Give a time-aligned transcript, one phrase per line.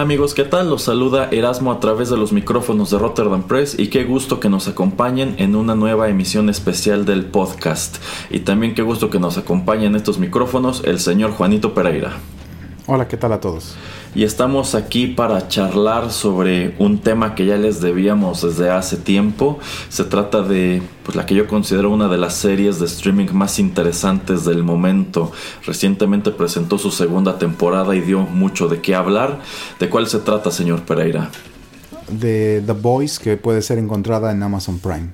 [0.00, 0.70] Amigos, ¿qué tal?
[0.70, 4.48] Los saluda Erasmo a través de los micrófonos de Rotterdam Press y qué gusto que
[4.48, 7.96] nos acompañen en una nueva emisión especial del podcast.
[8.30, 12.12] Y también qué gusto que nos acompañen estos micrófonos el señor Juanito Pereira.
[12.86, 13.74] Hola, ¿qué tal a todos?
[14.18, 19.60] Y estamos aquí para charlar sobre un tema que ya les debíamos desde hace tiempo.
[19.90, 23.60] Se trata de pues, la que yo considero una de las series de streaming más
[23.60, 25.30] interesantes del momento.
[25.64, 29.38] Recientemente presentó su segunda temporada y dio mucho de qué hablar.
[29.78, 31.30] ¿De cuál se trata, señor Pereira?
[32.10, 35.08] de The Boys que puede ser encontrada en Amazon Prime.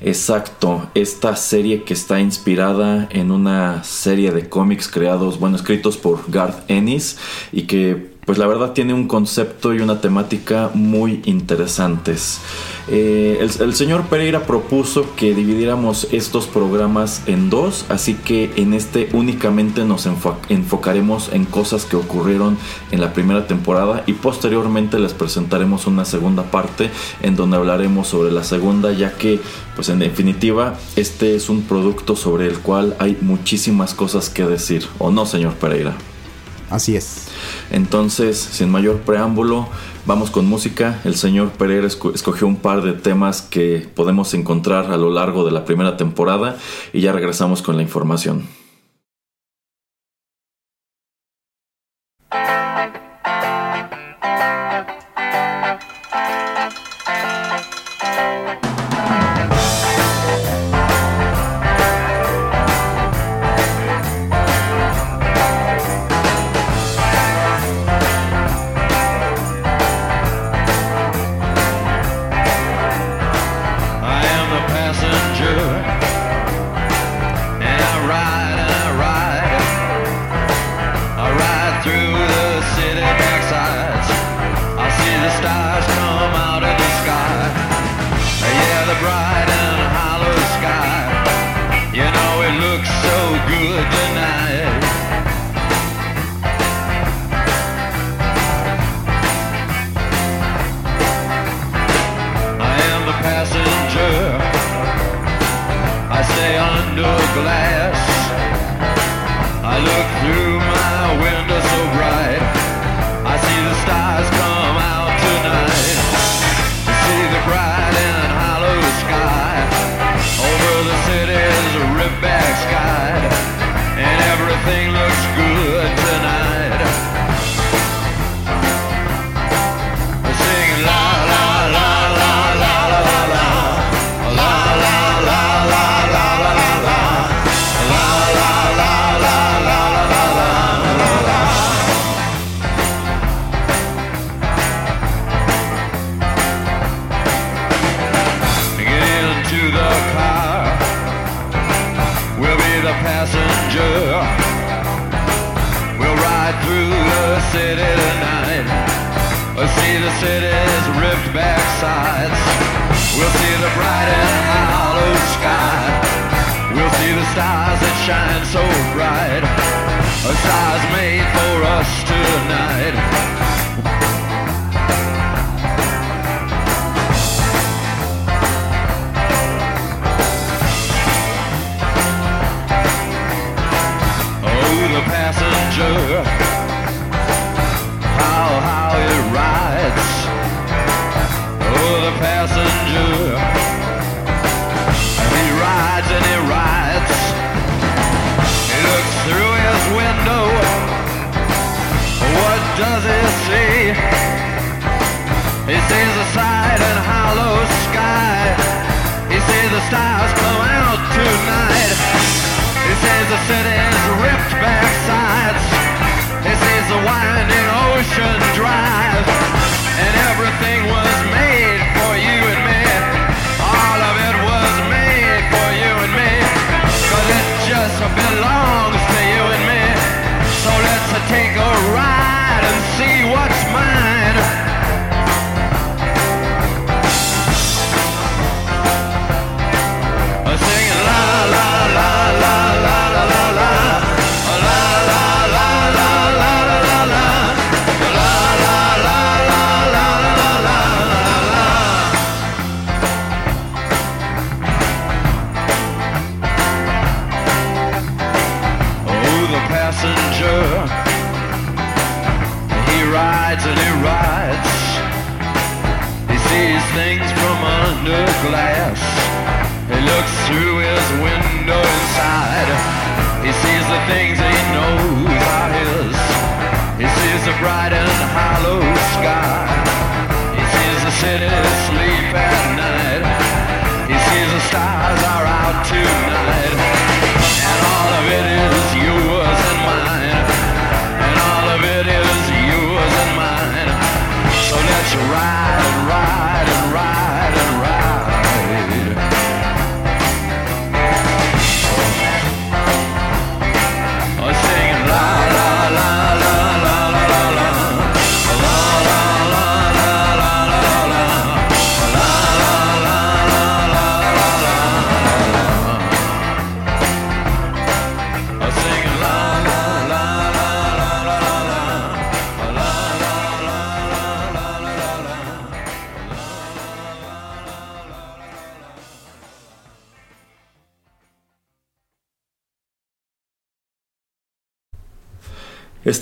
[0.00, 6.30] Exacto, esta serie que está inspirada en una serie de cómics creados, bueno, escritos por
[6.30, 7.16] Garth Ennis
[7.52, 12.40] y que pues la verdad tiene un concepto y una temática muy interesantes.
[12.88, 19.08] Eh, el, señor Pereira propuso que dividiéramos estos programas en dos, así que en este
[19.12, 22.58] únicamente nos enfocaremos en cosas que ocurrieron
[22.90, 26.90] en la primera temporada y posteriormente les presentaremos una segunda parte
[27.22, 29.40] en donde hablaremos sobre la segunda, ya que
[29.74, 34.86] pues en definitiva este es un producto sobre el cual hay muchísimas cosas que decir,
[34.98, 35.94] ¿o no, señor Pereira?
[36.70, 37.23] Así es.
[37.70, 39.68] Entonces, sin mayor preámbulo,
[40.06, 41.00] vamos con música.
[41.04, 45.52] El señor Pereira escogió un par de temas que podemos encontrar a lo largo de
[45.52, 46.56] la primera temporada
[46.92, 48.63] y ya regresamos con la información.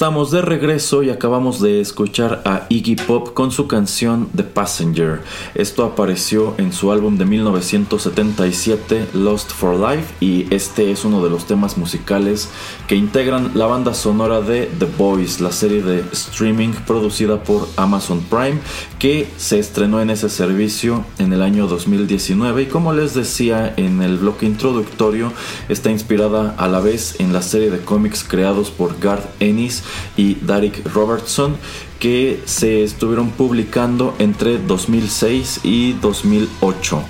[0.03, 5.21] Estamos de regreso y acabamos de escuchar a Iggy Pop con su canción The Passenger.
[5.55, 11.31] Esto apareció en su álbum de 1977 Lost for Life y este es uno de
[11.31, 12.51] los temas musicales
[12.89, 18.23] que integran la banda sonora de The Boys, la serie de streaming producida por Amazon
[18.29, 18.59] Prime
[19.03, 24.01] que se estrenó en ese servicio en el año 2019 y como les decía en
[24.01, 25.33] el bloque introductorio
[25.69, 29.83] está inspirada a la vez en la serie de cómics creados por Garth Ennis
[30.17, 31.57] y Derek Robertson
[31.99, 37.03] que se estuvieron publicando entre 2006 y 2008.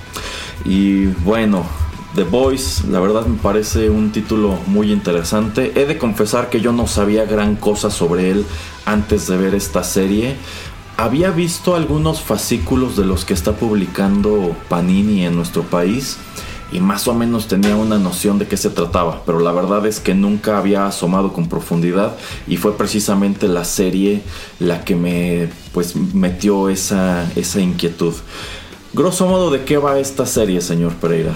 [0.65, 1.63] Y bueno,
[2.15, 5.73] The Boys, la verdad me parece un título muy interesante.
[5.75, 8.45] He de confesar que yo no sabía gran cosa sobre él
[8.85, 10.35] antes de ver esta serie.
[10.97, 16.17] Había visto algunos fascículos de los que está publicando Panini en nuestro país
[16.71, 19.99] y más o menos tenía una noción de qué se trataba, pero la verdad es
[19.99, 22.15] que nunca había asomado con profundidad
[22.47, 24.23] y fue precisamente la serie
[24.59, 28.13] la que me pues metió esa, esa inquietud.
[28.93, 31.33] Grosso modo, ¿de qué va esta serie, señor Pereira?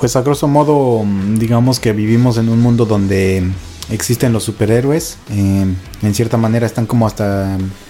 [0.00, 1.04] Pues a grosso modo,
[1.34, 3.44] digamos que vivimos en un mundo donde
[3.90, 5.18] existen los superhéroes.
[5.30, 5.66] eh,
[6.02, 7.85] en cierta manera están como hasta mm,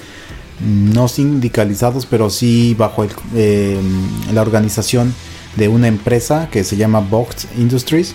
[0.61, 3.81] no sindicalizados, pero sí bajo eh,
[4.33, 5.15] la organización
[5.57, 8.15] de una empresa que se llama Box Industries.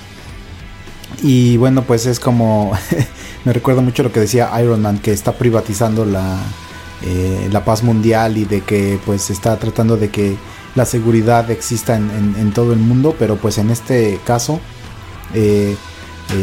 [1.21, 2.71] Y bueno, pues es como
[3.45, 6.39] me recuerda mucho lo que decía Iron Man, que está privatizando la,
[7.03, 10.35] eh, la paz mundial y de que pues está tratando de que
[10.75, 14.61] la seguridad exista en, todo el mundo, pero pues en este caso
[15.33, 15.75] eh,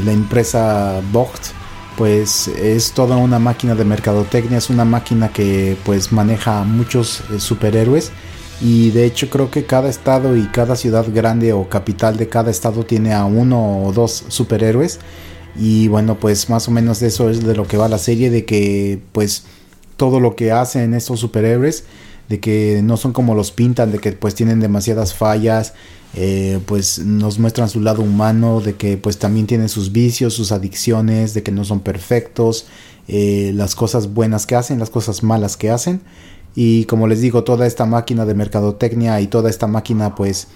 [0.05, 1.58] la empresa Vogt
[1.99, 7.41] pues es toda una máquina de mercadotecnia, es una máquina que pues maneja muchos eh,
[7.41, 8.13] superhéroes.
[8.61, 12.51] Y de hecho creo que cada estado y cada ciudad grande o capital de cada
[12.53, 15.01] estado tiene a uno o dos superhéroes.
[15.57, 18.45] Y bueno pues más o menos eso es de lo que va la serie de
[18.45, 19.45] que pues
[19.97, 21.85] todo lo que hacen estos superhéroes
[22.29, 25.75] de que no son como los pintan de que pues tienen demasiadas fallas
[26.15, 30.53] eh, pues nos muestran su lado humano de que pues también tienen sus vicios sus
[30.53, 32.67] adicciones de que no son perfectos
[33.09, 36.03] eh, las cosas buenas que hacen las cosas malas que hacen.
[36.55, 40.49] Y como les digo toda esta máquina de mercadotecnia y toda esta máquina pues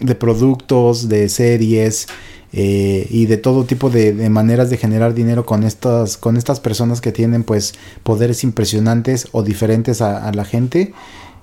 [0.00, 2.06] de productos de series
[2.52, 7.00] eh, y de todo tipo de, maneras de generar dinero con estas con estas personas
[7.00, 10.92] que tienen pues poderes impresionantes o diferentes a, la gente.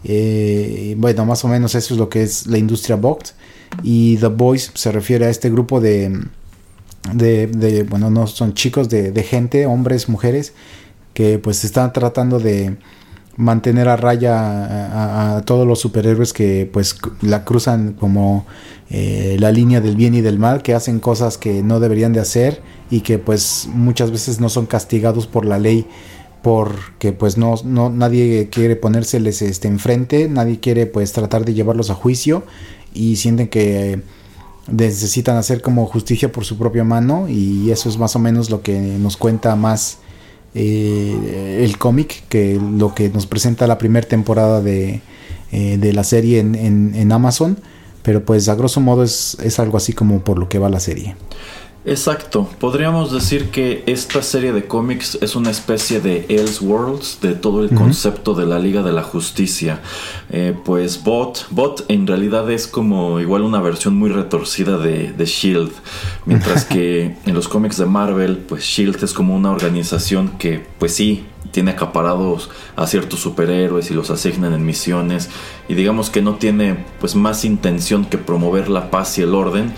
[0.04, 3.34] Eh, bueno más o menos eso es lo que es la industria box
[3.82, 6.24] y The Boys se refiere a este grupo de
[7.14, 10.54] de, de, bueno no son chicos de gente hombres mujeres
[11.16, 12.78] que pues están tratando de
[13.38, 18.46] mantener a raya a, todos los superhéroes que pues la cruzan como
[18.90, 22.20] eh, la línea del bien y del mal, que hacen cosas que no deberían de
[22.20, 25.86] hacer y que pues muchas veces no son castigados por la ley
[26.42, 31.90] porque pues no, no nadie quiere ponérseles este enfrente, nadie quiere pues tratar de llevarlos
[31.90, 32.44] a juicio
[32.94, 34.02] y sienten que
[34.68, 38.62] necesitan hacer como justicia por su propia mano y eso es más o menos lo
[38.62, 40.00] que nos cuenta más
[40.56, 45.02] eh, el cómic que lo que nos presenta la primera temporada de,
[45.52, 47.58] eh, de la serie en, en- en Amazon
[48.04, 50.80] pero pues a grosso modo es, es algo así como por lo que va la
[50.80, 51.16] serie
[51.88, 57.64] Exacto, podríamos decir que esta serie de cómics es una especie de Elseworlds de todo
[57.64, 59.80] el concepto de la Liga de la Justicia.
[60.30, 65.26] Eh, pues Bot, Bot en realidad es como igual una versión muy retorcida de, de
[65.26, 65.72] Shield,
[66.26, 70.94] mientras que en los cómics de Marvel, pues Shield es como una organización que, pues
[70.94, 75.30] sí, tiene acaparados a ciertos superhéroes y los asignan en misiones
[75.68, 79.74] y digamos que no tiene pues más intención que promover la paz y el orden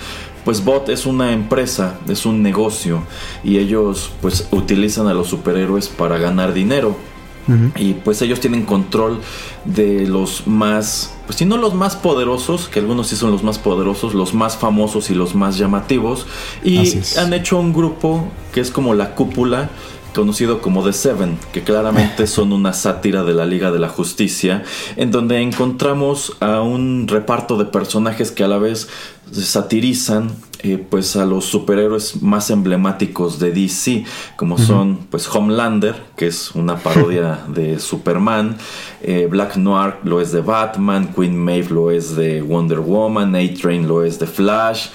[0.50, 3.04] pues Bot es una empresa, es un negocio
[3.44, 6.98] y ellos pues utilizan a los superhéroes para ganar dinero.
[7.76, 9.20] Y pues ellos tienen control
[9.66, 13.60] de los más, pues si no los más poderosos, que algunos sí son los más
[13.60, 16.26] poderosos, los más famosos y los más llamativos.
[16.64, 19.70] Y han hecho un grupo que es como la cúpula
[20.14, 24.64] conocido como The Seven, que claramente son una sátira de la Liga de la Justicia,
[24.96, 28.90] en donde encontramos a un reparto de personajes que a la vez
[29.34, 30.32] satirizan
[30.62, 34.04] eh, pues a los superhéroes más emblemáticos de DC
[34.36, 38.58] como son pues Homelander que es una parodia de Superman
[39.02, 43.88] eh, Black Noir lo es de Batman Queen Maeve lo es de Wonder Woman A-Train
[43.88, 44.88] lo es de Flash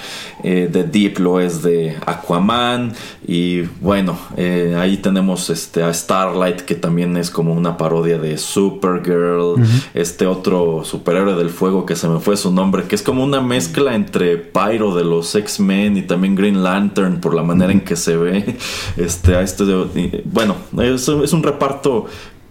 [0.42, 2.92] eh, The Deep lo es de Aquaman
[3.26, 4.18] y bueno
[4.76, 10.84] ahí tenemos este a Starlight que también es como una parodia de Supergirl este otro
[10.84, 14.36] superhéroe del fuego que se me fue su nombre que es como una mezcla entre
[14.36, 18.16] Pyro de los X men y también Green Lantern por la manera en que se
[18.16, 18.56] ve.
[18.96, 19.64] Este, a este,
[20.24, 22.06] bueno, es, es un reparto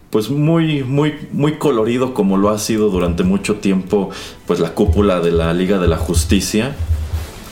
[0.10, 4.12] pues muy, muy, muy colorido como lo ha sido durante mucho tiempo,
[4.46, 6.76] pues la cúpula de la Liga de la Justicia.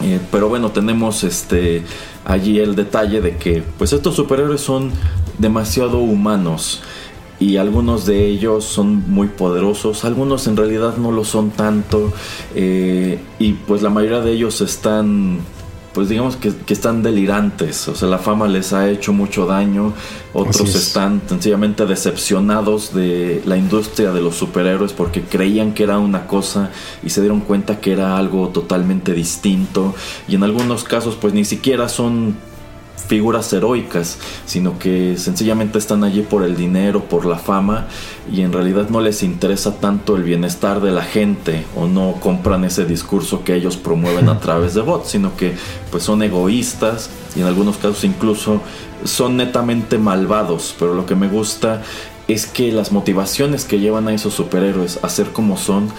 [0.03, 1.83] Eh, pero bueno, tenemos este
[2.23, 4.91] allí el detalle de que pues estos superhéroes son
[5.39, 6.83] demasiado humanos
[7.41, 12.13] y algunos de ellos son muy poderosos, algunos en realidad no lo son tanto
[12.55, 15.39] eh, y pues la mayoría de ellos están
[15.91, 19.91] pues digamos que, están delirantes, o sea, la fama les ha hecho mucho daño,
[20.33, 26.27] otros están sencillamente decepcionados de la industria de los superhéroes porque creían que era una
[26.27, 26.69] cosa
[27.03, 29.93] y se dieron cuenta que era algo totalmente distinto
[30.29, 32.35] y en algunos casos pues ni siquiera son
[33.11, 37.87] figuras heroicas, sino que sencillamente están allí por el dinero, por la fama
[38.31, 42.63] y en realidad no les interesa tanto el bienestar de la gente o no compran
[42.63, 45.53] ese discurso que ellos promueven a través de bots, sino que
[45.91, 48.61] pues son egoístas y en algunos casos incluso
[49.03, 51.81] son netamente malvados, pero lo que me gusta
[52.27, 55.89] es que las motivaciones que llevan a esos superhéroes a ser como son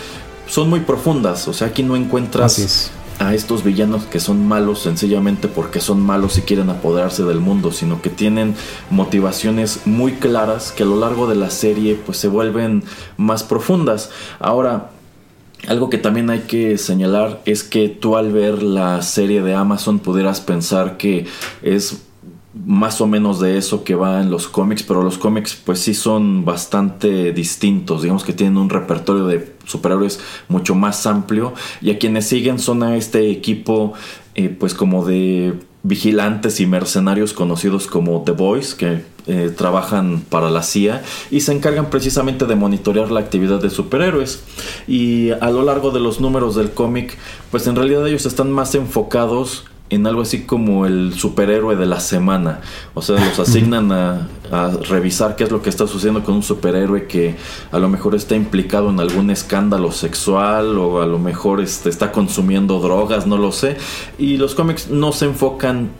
[0.47, 5.49] son muy profundas, o sea, aquí no encuentras a estos villanos que son malos sencillamente
[5.49, 8.55] porque son malos y quieren apoderarse del mundo, sino que tienen
[8.91, 12.85] motivaciones muy claras que a lo largo de la serie pues se vuelven
[13.17, 14.11] más profundas.
[14.39, 14.91] Ahora,
[15.69, 20.01] algo que también hay que señalar es que tú al ver la serie de Amazon
[20.01, 21.27] pudieras pensar que
[21.63, 22.03] es
[22.55, 25.95] más o menos de eso que va en los cómics, pero los cómics pues sí
[25.95, 31.99] son bastante distintos, digamos que tienen un repertorio de superhéroes mucho más amplio y a
[31.99, 33.95] quienes siguen son a este equipo
[34.35, 40.51] eh, pues como de vigilantes y mercenarios conocidos como The Boys que eh, trabajan para
[40.51, 44.43] la CIA y se encargan precisamente de monitorear la actividad de superhéroes.
[44.87, 47.17] Y a lo largo de los números del cómic
[47.51, 52.01] pues en realidad ellos están más enfocados en algo así como el superhéroe de la
[52.01, 52.61] semana.
[52.95, 54.29] O sea, los asignan a,
[54.89, 57.37] revisar qué es lo que está sucediendo con un superhéroe que
[57.71, 62.13] a lo mejor está implicado en algún escándalo sexual o a lo mejor este, está
[62.13, 63.77] consumiendo drogas, no lo sé.
[64.19, 65.91] Y los cómics no se enfocan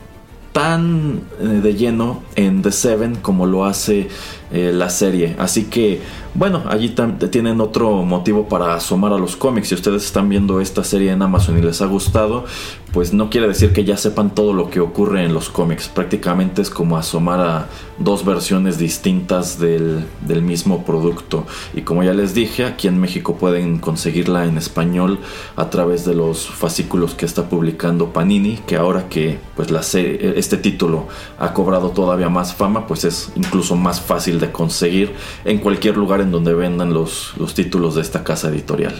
[0.53, 4.07] tan eh, de lleno en The Seven como lo hace
[4.53, 5.35] eh, la serie.
[5.39, 5.99] Así que,
[6.35, 6.93] bueno, allí
[7.31, 9.69] tienen otro motivo para asomar a los cómics.
[9.69, 12.45] Si ustedes están viendo esta serie en Amazon y les ha gustado,
[12.93, 15.87] pues no quiere decir que ya sepan todo lo que ocurre en los cómics.
[15.87, 17.67] Prácticamente es como asomar a
[17.97, 20.05] dos versiones distintas del,
[20.43, 21.45] mismo producto.
[21.73, 25.19] Y como ya les dije, aquí en México pueden conseguirla en español
[25.55, 31.07] a través de los fascículos que está publicando Panini, que ahora que pues este título
[31.39, 35.11] ha cobrado todavía más fama, pues es incluso más fácil de conseguir
[35.45, 38.93] en cualquier lugar en donde vendan los, los títulos de esta casa editorial.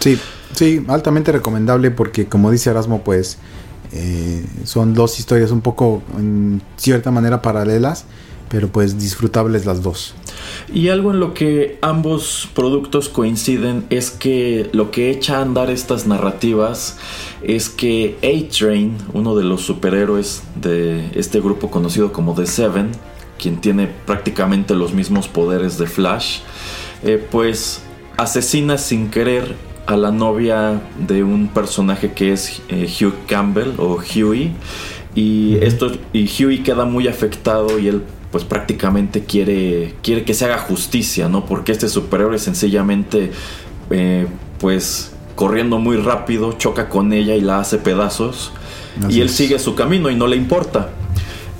[0.00, 0.18] Sí,
[0.56, 3.36] Sí, altamente recomendable porque como dice Erasmo, pues
[3.92, 8.06] eh, son dos historias un poco en cierta manera paralelas,
[8.48, 10.14] pero pues disfrutables las dos.
[10.72, 15.70] Y algo en lo que ambos productos coinciden es que lo que echa a andar
[15.70, 16.96] estas narrativas
[17.42, 22.92] es que A-Train, uno de los superhéroes de este grupo conocido como The Seven,
[23.38, 26.40] quien tiene prácticamente los mismos poderes de Flash,
[27.02, 27.82] eh, pues
[28.16, 29.54] asesina sin querer
[29.86, 34.52] a la novia de un personaje que es eh, Hugh Campbell o Huey.
[35.14, 40.44] Y, esto, y Huey queda muy afectado y él pues prácticamente quiere, quiere que se
[40.44, 41.46] haga justicia, ¿no?
[41.46, 43.30] Porque este superhéroe sencillamente
[43.90, 44.26] eh,
[44.58, 48.52] pues corriendo muy rápido choca con ella y la hace pedazos.
[49.08, 50.90] y él sigue su camino y no le importa.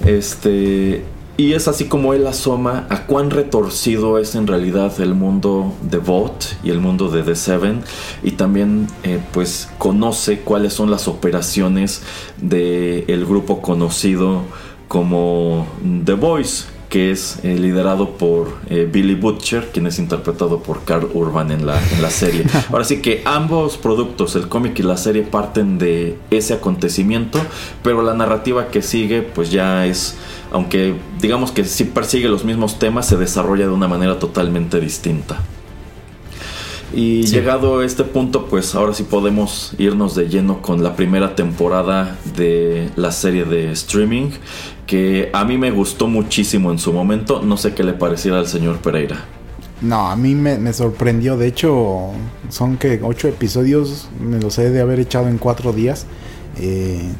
[0.04, 1.04] Este,
[1.36, 5.98] y es así como él asoma a cuán retorcido es en realidad el mundo de
[5.98, 7.82] Vought y el mundo de The Seven.
[8.22, 12.02] Y también eh, pues conoce cuáles son las operaciones
[12.38, 14.42] del el grupo conocido
[14.88, 15.66] como
[16.04, 21.10] The Voice que es eh, liderado por eh, Billy Butcher, quien es interpretado por Carl
[21.12, 22.46] Urban en la, en la serie.
[22.72, 27.38] Ahora sí que ambos productos, el cómic y la serie, parten de ese acontecimiento,
[27.82, 30.16] pero la narrativa que sigue, pues ya es,
[30.50, 35.38] aunque digamos que sí persigue los mismos temas, se desarrolla de una manera totalmente distinta.
[36.94, 41.34] Y llegado a este punto, pues ahora sí podemos irnos de lleno con la primera
[41.34, 44.30] temporada de la serie de streaming,
[44.86, 47.42] que a mí me gustó muchísimo en su momento.
[47.42, 49.24] No sé qué le pareciera al señor Pereira.
[49.82, 51.36] No, a mí me, sorprendió.
[51.36, 52.12] De hecho,
[52.48, 56.06] son que ocho episodios, me los he de haber echado en cuatro días.
[56.58, 57.10] Eh,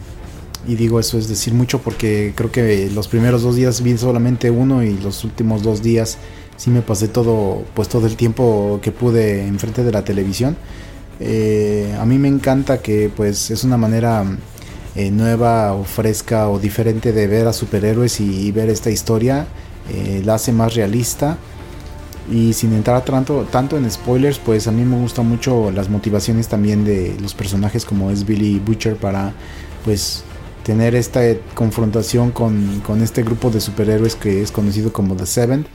[0.67, 4.51] y digo eso es decir mucho porque creo que los primeros dos días vi solamente
[4.51, 6.19] uno y los últimos dos días
[6.57, 10.57] sí me pasé todo, pues todo el tiempo que pude enfrente de la televisión.
[11.21, 14.25] Eh, a mí me encanta que pues es una manera
[14.95, 19.47] eh, nueva o fresca o diferente de ver a superhéroes y, ver esta historia.
[19.93, 21.39] Eh, la hace más realista.
[22.31, 26.49] Y sin entrar tanto, tanto en spoilers, pues a mí me gustan mucho las motivaciones
[26.49, 29.33] también de los personajes como es Billy Butcher para
[29.85, 30.25] pues
[30.65, 31.21] tener esta
[31.55, 35.67] confrontación con, con este grupo de superhéroes que es conocido como The Seven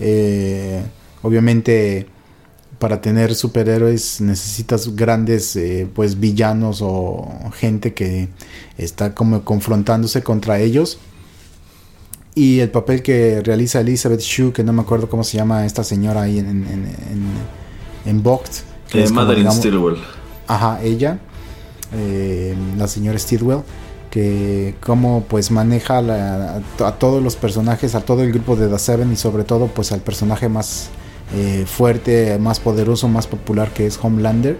[0.00, 0.82] eh,
[1.22, 2.06] obviamente
[2.78, 8.28] para tener superhéroes necesitas grandes eh, pues villanos o gente que
[8.76, 10.98] está como confrontándose contra ellos.
[12.34, 15.82] Y el papel que realiza Elizabeth Shue que no me acuerdo cómo se llama esta
[15.82, 17.26] señora ahí en en, en,
[18.04, 19.96] en Box que es Stillwell
[20.46, 21.18] ajá ella
[21.92, 23.62] eh, la señora Stillwell
[24.10, 29.12] que cómo pues maneja a, todos los personajes, a todo el grupo de The Seven
[29.12, 30.88] y sobre todo pues al personaje más
[31.34, 34.58] eh, fuerte, más poderoso, más popular que es Homelander.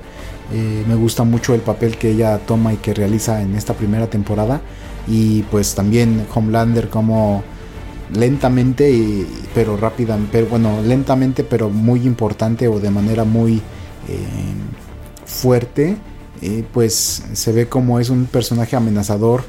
[0.52, 4.08] Eh, me gusta mucho el papel que ella toma y que realiza en esta primera
[4.08, 4.60] temporada
[5.06, 7.42] y pues también Homelander como
[8.12, 13.60] lentamente pero rápida, pero bueno, lentamente pero muy importante o de manera muy eh,
[15.26, 15.96] fuerte
[16.72, 19.44] pues se ve como es un personaje amenazador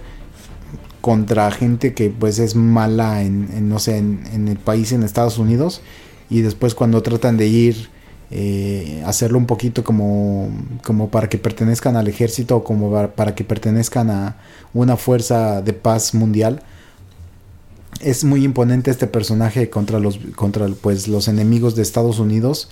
[1.02, 5.82] contra gente que pues es mala en, no sé en, el país en Estados Unidos
[6.30, 7.90] y después cuando tratan de ir
[8.32, 10.50] eh, hacerlo un poquito como,
[10.84, 14.38] como para que pertenezcan al ejército o como para, que pertenezcan a
[14.74, 16.62] una fuerza de paz mundial
[18.02, 22.70] es muy imponente este personaje contra los contra pues los enemigos de Estados Unidos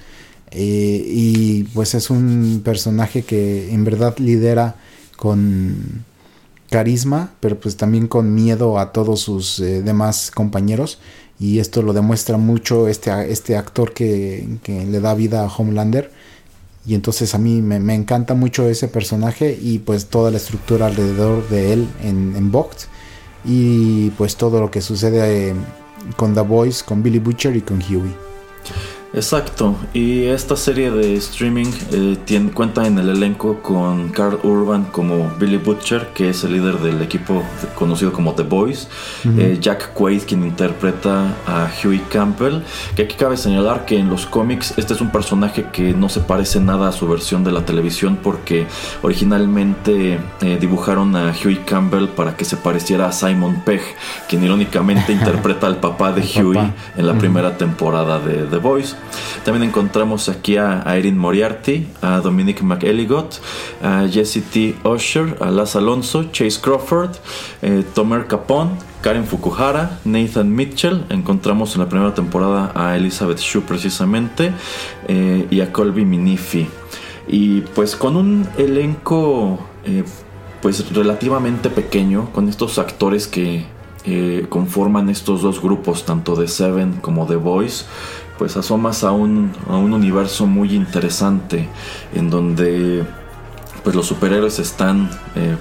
[0.51, 4.75] eh, y pues es un personaje que en verdad lidera
[5.15, 6.05] con
[6.69, 10.99] carisma, pero pues también con miedo a todos sus eh, demás compañeros.
[11.39, 16.11] Y esto lo demuestra mucho este, este actor que, le da vida a Homelander.
[16.85, 21.47] Y entonces a mí me, encanta mucho ese personaje y pues toda la estructura alrededor
[21.49, 22.51] de él en, en.
[23.45, 25.53] Y pues todo lo que sucede eh,
[26.15, 28.15] con The Voice, con Billy Butcher y con Huey.
[29.17, 34.85] Exacto, y esta serie de streaming eh, tiene, cuenta en el elenco con Carl Urban
[34.91, 38.87] como Billy Butcher, que es el líder del equipo conocido como The Boys,
[39.39, 42.61] eh, Jack Quaid, quien interpreta a Huey Campbell,
[42.95, 46.19] que aquí cabe señalar que en los cómics este es un personaje que no se
[46.19, 48.67] parece nada a su versión de la televisión porque
[49.01, 53.81] originalmente eh, dibujaron a Huey Campbell para que se pareciera a Simon Pegg,
[54.29, 58.95] quien irónicamente interpreta al papá de Huey en la primera temporada de The Boys.
[59.43, 63.39] También encontramos aquí a, Erin Moriarty, a Dominic McElligott,
[63.81, 64.75] a Jesse T.
[64.83, 67.11] Usher, a Laz Alonso, Chase Crawford,
[67.61, 71.05] eh, Tomer Capone, Karen Fukuhara, Nathan Mitchell.
[71.09, 74.51] Encontramos en la primera temporada a Elizabeth Shue precisamente
[75.07, 76.67] eh, y a Colby Minifi.
[77.27, 80.03] Y pues con un elenco eh,
[80.61, 83.65] pues relativamente pequeño, con estos actores que
[84.49, 87.85] conforman estos dos grupos, tanto de Seven como The Boys,
[88.37, 91.67] pues asomas a un, a un universo muy interesante
[92.13, 93.03] en donde
[93.87, 95.55] pues los superhéroes están, eh,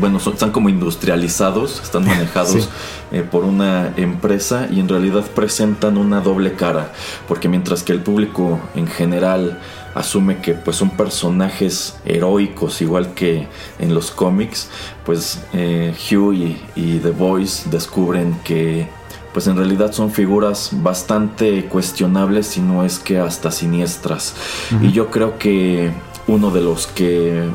[0.00, 2.68] bueno, están como industrializados, están manejados
[3.12, 6.92] eh, por una empresa y en realidad presentan una doble cara,
[7.28, 9.60] porque mientras que el público en general
[9.94, 13.48] asume que pues son personajes heroicos igual que
[13.78, 14.68] en los cómics,
[15.04, 18.88] pues eh, Hugh y, The Boys descubren que
[19.32, 24.34] pues en realidad son figuras bastante cuestionables, si no es que hasta siniestras.
[24.82, 25.92] Y yo creo que
[26.26, 27.48] uno de los que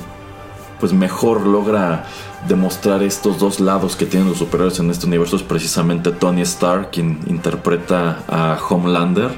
[0.80, 2.06] pues mejor logra
[2.48, 6.91] demostrar estos dos lados que tienen los superhéroes en este universo es precisamente Tony Stark,
[6.91, 9.32] quien interpreta a Homelander,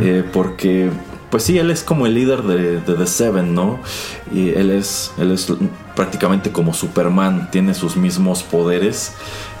[0.00, 0.90] eh, porque
[1.30, 3.80] pues sí, él es como el líder de, The Seven, ¿no?
[4.32, 5.52] Y él es, él es
[5.94, 9.14] prácticamente como Superman, tiene sus mismos poderes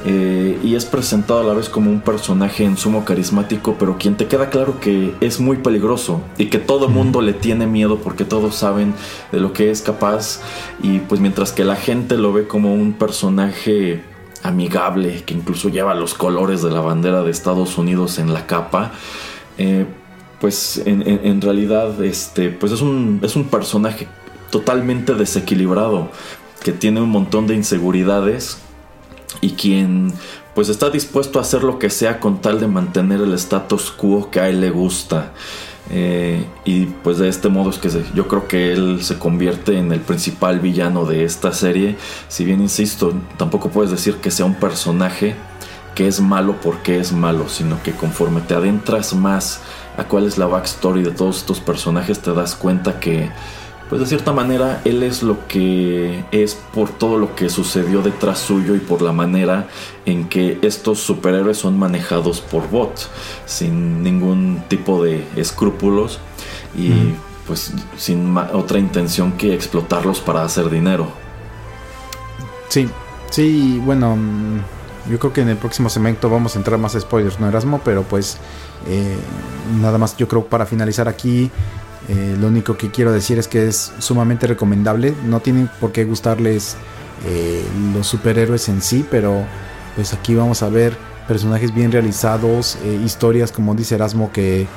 [0.04, 4.16] eh, y es presentado a la vez como un personaje en sumo carismático, pero quien
[4.16, 7.98] te queda claro que es muy peligroso y que todo el mundo le tiene miedo
[7.98, 8.94] porque todos saben
[9.32, 10.40] de lo que es capaz
[10.82, 14.04] y pues mientras que la gente lo ve como un personaje
[14.42, 18.92] amigable que incluso lleva los colores de la bandera de Estados Unidos en la capa,
[19.58, 19.86] eh,
[20.46, 24.06] pues en, realidad este, pues es un, es un personaje
[24.52, 26.08] totalmente desequilibrado,
[26.62, 28.58] que tiene un montón de inseguridades
[29.40, 30.12] y quien
[30.54, 34.30] pues está dispuesto a hacer lo que sea con tal de mantener el status quo
[34.30, 35.32] que a él le gusta.
[35.90, 39.90] Eh, y pues de este modo es que yo creo que él se convierte en
[39.90, 41.96] el principal villano de esta serie.
[42.28, 45.34] Si bien insisto, tampoco puedes decir que sea un personaje
[45.96, 49.62] que es malo porque es malo, sino que conforme te adentras más
[49.96, 53.30] a cuál es la backstory de todos estos personajes, te das cuenta que,
[53.88, 58.38] pues de cierta manera, él es lo que es por todo lo que sucedió detrás
[58.38, 59.68] suyo y por la manera
[60.04, 63.08] en que estos superhéroes son manejados por bots,
[63.46, 66.18] sin ningún tipo de escrúpulos
[66.76, 67.14] y
[67.46, 71.06] pues sin otra intención que explotarlos para hacer dinero.
[72.68, 72.88] Sí,
[73.30, 74.18] sí, bueno,
[75.10, 77.80] yo creo que en el próximo segmento vamos a entrar más spoilers, ¿no, Erasmo?
[77.84, 78.38] Pero pues
[78.88, 79.16] eh,
[79.80, 81.50] nada más yo creo para finalizar aquí,
[82.08, 85.14] eh, lo único que quiero decir es que es sumamente recomendable.
[85.24, 86.76] No tienen por qué gustarles
[87.24, 87.64] eh,
[87.94, 89.44] los superhéroes en sí, pero
[89.94, 94.68] pues aquí vamos a ver personajes bien realizados, historias como dice Erasmo que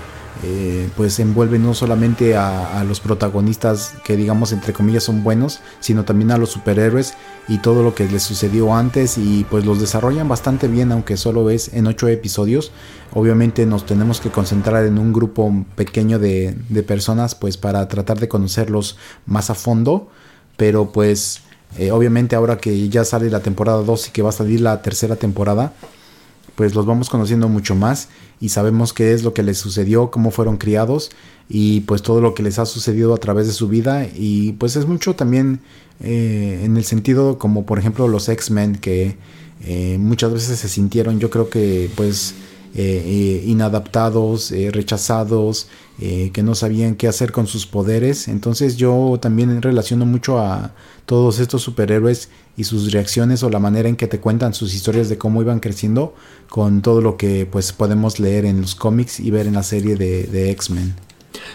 [0.42, 6.06] eh, pues envuelve no solamente a, los protagonistas que digamos entre comillas son buenos, sino
[6.06, 7.16] también a los superhéroes
[7.50, 11.50] y todo lo que les sucedió antes y pues los desarrollan bastante bien aunque solo
[11.50, 12.72] es en ocho episodios.
[13.14, 16.56] Obviamente nos tenemos que concentrar en un grupo pequeño de,
[16.88, 20.10] personas pues para tratar de conocerlos más a fondo,
[20.56, 21.42] pero pues
[21.78, 24.82] eh, obviamente ahora que ya sale la temporada 2 y que va a salir la
[24.82, 25.74] tercera temporada,
[26.60, 28.10] pues los vamos conociendo mucho más
[28.42, 31.10] y sabemos qué es lo que les sucedió, cómo fueron criados
[31.48, 34.10] y pues todo lo que les ha sucedido a través de su vida.
[34.14, 35.62] Y pues es mucho también
[36.02, 39.16] eh, en el sentido como por ejemplo los X-Men que
[39.64, 42.34] eh, muchas veces se sintieron yo creo que pues
[42.76, 45.68] eh, inadaptados, rechazados,
[46.00, 48.28] que no sabían qué hacer con sus poderes.
[48.28, 50.74] Entonces yo también relaciono mucho a
[51.06, 55.10] todos estos superhéroes y sus reacciones o la manera en que te cuentan sus historias
[55.10, 56.14] de cómo iban creciendo
[56.50, 59.96] con todo lo que pues podemos leer en los cómics y ver en la serie
[59.96, 61.09] de, de X-Men.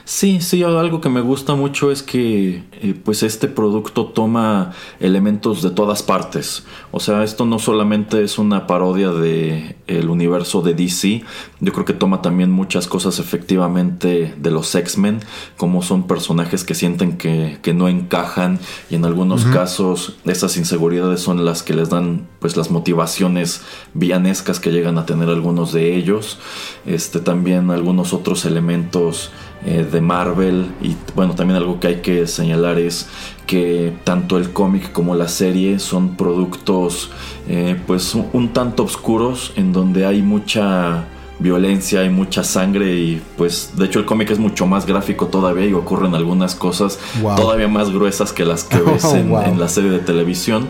[0.04, 5.62] Sí, sí, algo que me gusta mucho es que eh, pues este producto toma elementos
[5.62, 6.64] de todas partes.
[6.90, 11.22] O sea, esto no solamente es una parodia de el universo de DC,
[11.60, 15.20] yo creo que toma también muchas cosas efectivamente de los X-Men,
[15.56, 21.44] como son personajes que sienten que, no encajan y en algunos casos esas inseguridades son
[21.44, 23.62] las que les dan pues las motivaciones
[23.94, 26.38] villanescas que llegan a tener algunos de ellos.
[26.86, 29.32] Este también algunos otros elementos
[29.64, 30.66] eh, de Marvel.
[30.82, 33.08] Y bueno también algo que hay que señalar es
[33.46, 37.10] que tanto el cómic como la serie son productos
[37.48, 41.04] eh, pues un tanto oscuros en donde hay mucha
[41.38, 45.66] violencia, hay mucha sangre y pues de hecho el cómic es mucho más gráfico todavía
[45.66, 46.98] y ocurren algunas cosas
[47.36, 50.68] todavía más gruesas que las que ves en, la serie de televisión.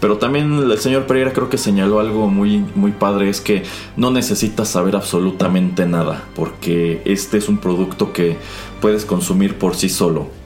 [0.00, 3.64] Pero también el señor Pereira creo que señaló algo muy, muy padre, es que
[3.96, 8.36] no necesitas saber absolutamente nada porque este es un producto que
[8.80, 10.37] puedes consumir por sí solo.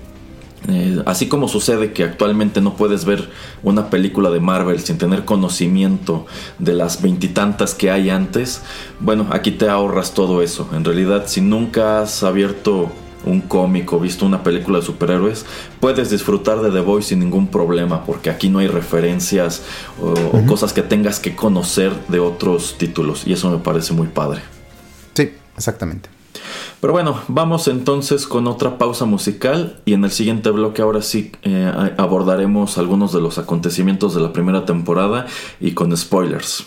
[0.69, 3.31] Eh, así como sucede que actualmente no puedes ver
[3.65, 6.27] una película de Marvel sin tener conocimiento
[6.61, 8.63] de las veintitantas que hay antes,
[9.01, 10.69] bueno, aquí te ahorras todo eso.
[10.73, 12.93] En realidad, si nunca has abierto
[13.25, 15.47] un cómic o visto una película de superhéroes,
[15.81, 19.63] puedes disfrutar de The Voice sin ningún problema, porque aquí no hay referencias
[20.01, 24.43] o cosas que tengas que conocer de otros títulos, y eso me parece muy padre.
[25.15, 26.09] Sí, exactamente.
[26.81, 31.33] Pero bueno, vamos entonces con otra pausa musical y en el siguiente bloque ahora sí
[31.43, 35.27] eh, abordaremos algunos de los acontecimientos de la primera temporada
[35.61, 36.67] y con spoilers.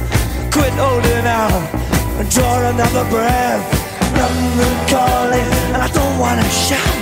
[0.51, 1.63] quit holding out
[2.19, 3.63] and draw another breath.
[4.13, 6.99] London calling, and I don't wanna shout.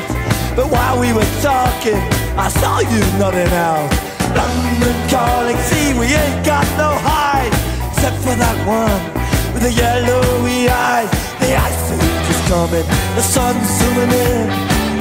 [0.55, 1.99] But while we were talking,
[2.37, 3.89] I saw you nodding out.
[4.37, 7.53] London calling, see, we ain't got no hide.
[7.91, 9.01] Except for that one
[9.53, 11.09] with the yellowy eyes.
[11.41, 11.85] The ice
[12.31, 14.45] is coming, the sun's zooming in.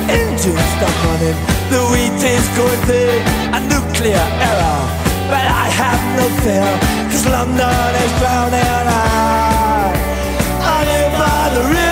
[0.09, 3.21] Engines stop running, the wheat is going thin.
[3.53, 4.81] A nuclear error,
[5.29, 6.98] but I have no fear.
[7.18, 9.92] Cause London is drowning out.
[10.62, 11.88] I live by the river.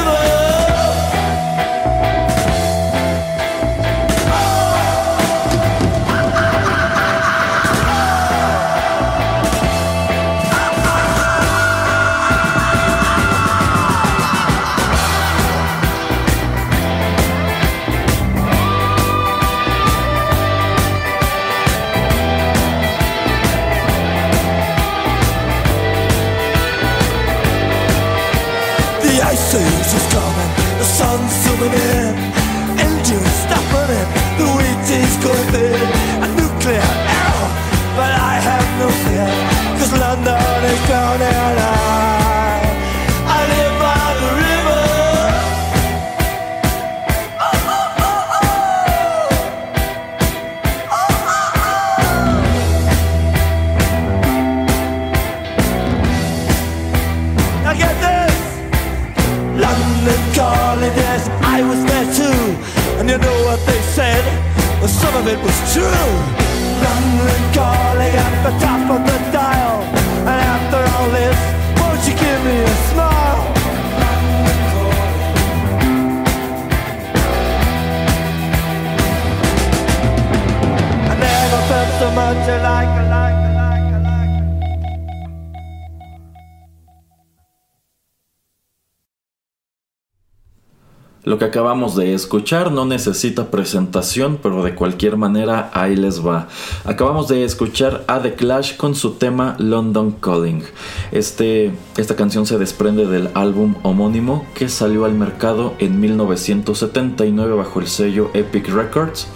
[91.56, 96.48] Acabamos de escuchar no necesita presentación, pero de cualquier manera ahí les va.
[96.84, 100.64] Acabamos de escuchar a The Clash con su tema London Calling.
[101.12, 107.80] Este, esta canción se desprende del álbum homónimo que salió al mercado en 1979 bajo
[107.80, 109.26] el sello Epic Records.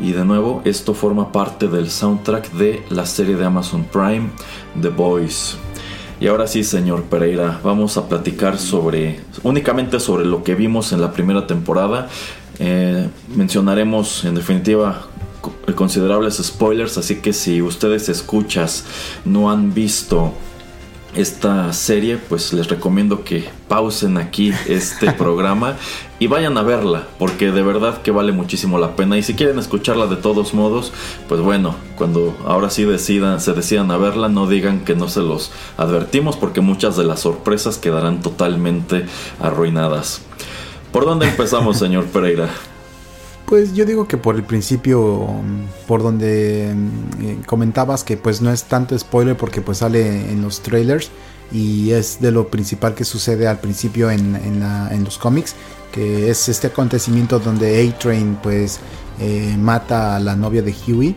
[0.00, 4.28] Y de nuevo, esto forma parte del soundtrack de la serie de Amazon Prime,
[4.82, 5.56] The Boys.
[6.20, 11.00] Y ahora sí, señor Pereira, vamos a platicar sobre únicamente sobre lo que vimos en
[11.00, 12.08] la primera temporada.
[12.58, 15.06] Eh, mencionaremos en definitiva
[15.74, 18.84] considerables spoilers, así que si ustedes escuchas
[19.24, 20.34] no han visto
[21.14, 25.76] esta serie, pues les recomiendo que pausen aquí este programa
[26.18, 29.18] y vayan a verla, porque de verdad que vale muchísimo la pena.
[29.18, 30.92] Y si quieren escucharla de todos modos,
[31.28, 35.20] pues bueno, cuando ahora sí decidan, se decidan a verla, no digan que no se
[35.20, 39.06] los advertimos, porque muchas de las sorpresas quedarán totalmente
[39.40, 40.22] arruinadas.
[40.92, 42.50] ¿Por dónde empezamos, señor Pereira?
[43.50, 45.26] Pues yo digo que por el principio,
[45.88, 46.74] por donde eh,
[47.46, 51.10] comentabas que pues no es tanto spoiler porque pues sale en los trailers
[51.50, 55.56] y es de lo principal que sucede al principio en, los cómics,
[55.90, 58.78] que es este acontecimiento donde A-Train pues
[59.18, 61.16] eh, mata a la novia de Huey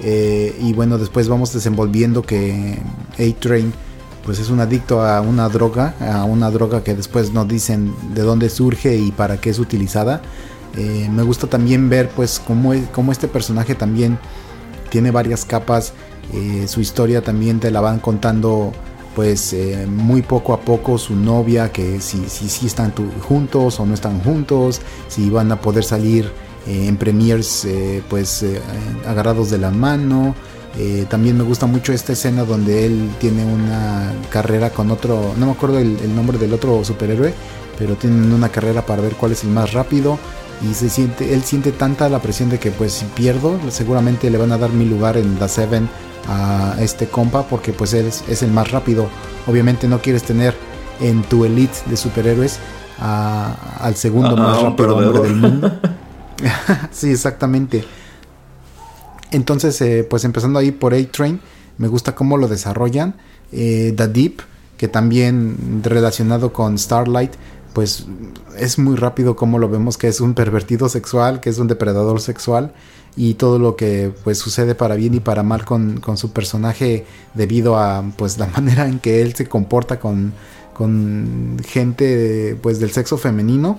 [0.00, 2.78] Eh, y bueno, después vamos desenvolviendo que
[3.18, 3.72] A-Train
[4.22, 8.20] pues es un adicto a una droga, a una droga que después nos dicen de
[8.20, 10.20] dónde surge y para qué es utilizada.
[10.76, 14.18] Eh, me gusta también ver pues cómo, cómo, este personaje también
[14.88, 15.92] tiene varias capas,
[16.32, 18.72] eh, su historia también te la van contando
[19.16, 23.86] pues eh, muy poco a poco su novia, que si, si, si están juntos o
[23.86, 26.30] no están juntos, si van a poder salir
[26.66, 27.66] en premiers
[28.08, 28.44] pues
[29.06, 30.34] agarrados de la mano,
[31.08, 35.52] también me gusta mucho esta escena donde él tiene una carrera con otro, no me
[35.52, 37.34] acuerdo el, nombre del otro superhéroe,
[37.78, 40.18] pero tienen una carrera para ver cuál es el más rápido
[40.62, 44.38] y se siente, él siente tanta la presión de que pues si pierdo seguramente le
[44.38, 45.88] van a dar mi lugar en The Seven
[46.28, 49.08] a este compa porque pues él es, el más rápido.
[49.46, 50.54] Obviamente no quieres tener
[51.00, 52.58] en tu elite de superhéroes
[52.98, 55.80] al segundo más rápido hombre del mundo.
[56.90, 57.84] sí, exactamente.
[59.30, 61.40] Entonces, eh, pues empezando ahí por A-Train,
[61.78, 63.14] me gusta cómo lo desarrollan.
[63.52, 64.42] Eh, The Deep,
[64.76, 67.32] que también relacionado con Starlight,
[67.72, 68.06] pues
[68.58, 72.20] es muy rápido como lo vemos que es un pervertido sexual, que es un depredador
[72.20, 72.72] sexual
[73.16, 77.78] y todo lo que pues sucede para bien y para mal con, su personaje debido
[77.78, 80.32] a pues la manera en que él se comporta con,
[80.74, 83.78] con gente pues del sexo femenino.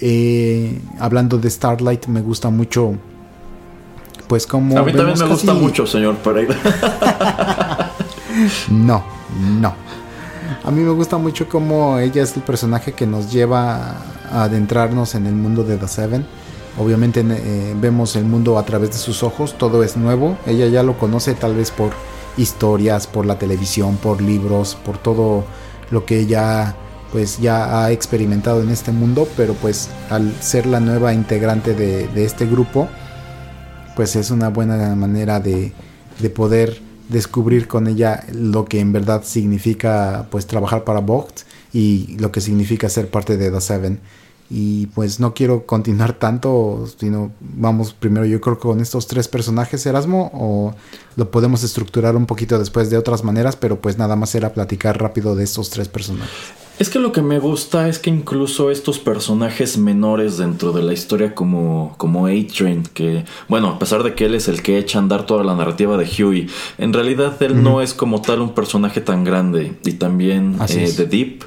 [0.00, 2.94] Eh, hablando de Starlight me gusta mucho
[4.28, 4.78] pues como...
[4.78, 6.54] A mí también me gusta mucho, señor Pereira.
[8.70, 9.02] no,
[9.60, 9.87] no.
[10.64, 13.96] A mí me gusta mucho como ella es el personaje que nos lleva
[14.30, 16.26] a adentrarnos en el mundo de The Seven.
[16.78, 20.36] Obviamente eh, vemos el mundo a través de sus ojos, todo es nuevo.
[20.46, 21.90] Ella ya lo conoce tal vez por
[22.36, 25.44] historias, por la televisión, por libros, por todo
[25.90, 26.76] lo que ella
[27.12, 32.06] pues ya ha experimentado en este mundo, pero pues al ser la nueva integrante de,
[32.08, 32.86] de este grupo,
[33.98, 35.72] pues es una buena manera de,
[36.32, 41.40] poder descubrir con ella lo que en verdad significa pues trabajar para Vogt
[41.72, 44.00] y lo que significa ser parte de The Seven.
[44.50, 49.84] Y pues no quiero continuar tanto, sino vamos primero yo creo con estos tres personajes
[49.84, 50.74] Erasmo o
[51.16, 54.98] lo podemos estructurar un poquito después de otras maneras, pero pues nada más era platicar
[54.98, 56.67] rápido de estos tres personajes.
[56.78, 60.92] Es que lo que me gusta es que incluso estos personajes menores dentro de la
[60.92, 64.98] historia como, como A-Train, que bueno, a pesar de que él es el que echa
[64.98, 68.54] a andar toda la narrativa de Huey, en realidad él no es como tal un
[68.54, 69.76] personaje tan grande.
[69.84, 71.44] Y también eh, The Deep,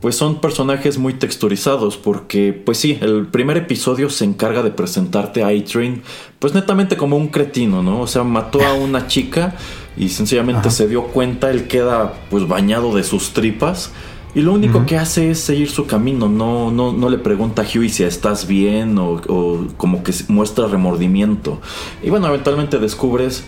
[0.00, 5.44] pues son personajes muy texturizados porque, pues sí, el primer episodio se encarga de presentarte
[5.44, 6.02] a A-Train,
[6.40, 8.00] pues netamente como un cretino, ¿no?
[8.00, 9.54] O sea, mató a una chica
[9.96, 13.92] y sencillamente se dio cuenta, él queda pues bañado de sus tripas
[14.36, 17.64] y lo único que hace es seguir su camino, no, no, no le pregunta a
[17.64, 19.22] Huey si estás bien o,
[19.78, 21.58] como que muestra remordimiento.
[22.02, 23.44] Y bueno, eventualmente descubres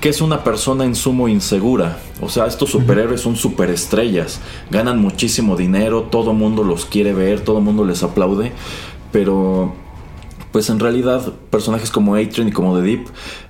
[0.00, 1.98] que es una persona en sumo insegura.
[2.20, 7.60] O sea, estos superhéroes son superestrellas, ganan muchísimo dinero, todo mundo los quiere ver, todo
[7.60, 8.52] mundo les aplaude,
[9.10, 9.74] pero
[10.52, 13.06] pues en realidad personajes como Atrian y como The Deep,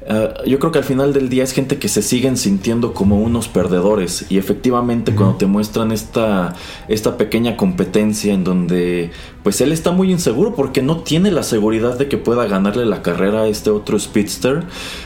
[0.07, 3.21] eh, yo creo que al final del día es gente que se siguen sintiendo como
[3.21, 4.27] unos perdedores.
[4.31, 6.55] Y efectivamente cuando te muestran esta,
[6.89, 9.11] esta pequeña competencia en donde
[9.43, 13.03] pues él está muy inseguro porque no tiene la seguridad de que pueda ganarle la
[13.03, 14.65] carrera a este otro speedster,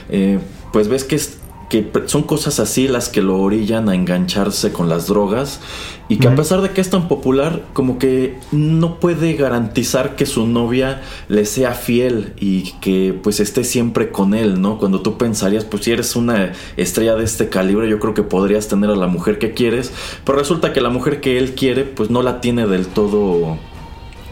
[0.08, 0.38] eh,
[0.72, 1.38] pues ves que es
[1.72, 5.58] que son cosas así las que lo orillan a engancharse con las drogas
[6.06, 10.26] y que a pesar de que es tan popular, como que no puede garantizar que
[10.26, 14.76] su novia le sea fiel y que pues esté siempre con él, ¿no?
[14.76, 18.68] Cuando tú pensarías, pues si eres una estrella de este calibre, yo creo que podrías
[18.68, 19.92] tener a la mujer que quieres,
[20.26, 23.56] pero resulta que la mujer que él quiere, pues no la tiene del todo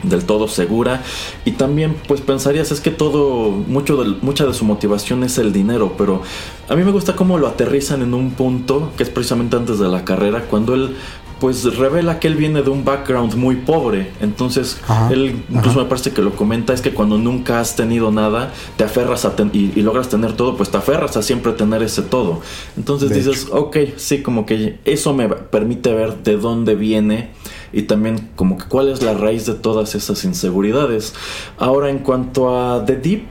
[0.02, 1.02] del todo segura
[1.44, 5.52] y también pues pensarías es que todo mucho de, mucha de su motivación es el
[5.52, 6.22] dinero pero
[6.68, 9.88] a mí me gusta cómo lo aterrizan en un punto que es precisamente antes de
[9.88, 10.96] la carrera cuando él
[11.40, 14.12] pues revela que él viene de un background muy pobre.
[14.20, 14.78] Entonces,
[15.10, 18.84] él incluso me parece que lo comenta, es que cuando nunca has tenido nada, te
[18.84, 22.42] aferras a y, logras tener todo, pues te aferras a siempre tener ese todo.
[22.76, 27.30] Entonces dices, ok, sí, como que eso me permite ver de dónde viene
[27.72, 31.14] y también como que cuál es la raíz de todas esas inseguridades.
[31.58, 33.24] Ahora en cuanto a The Deep,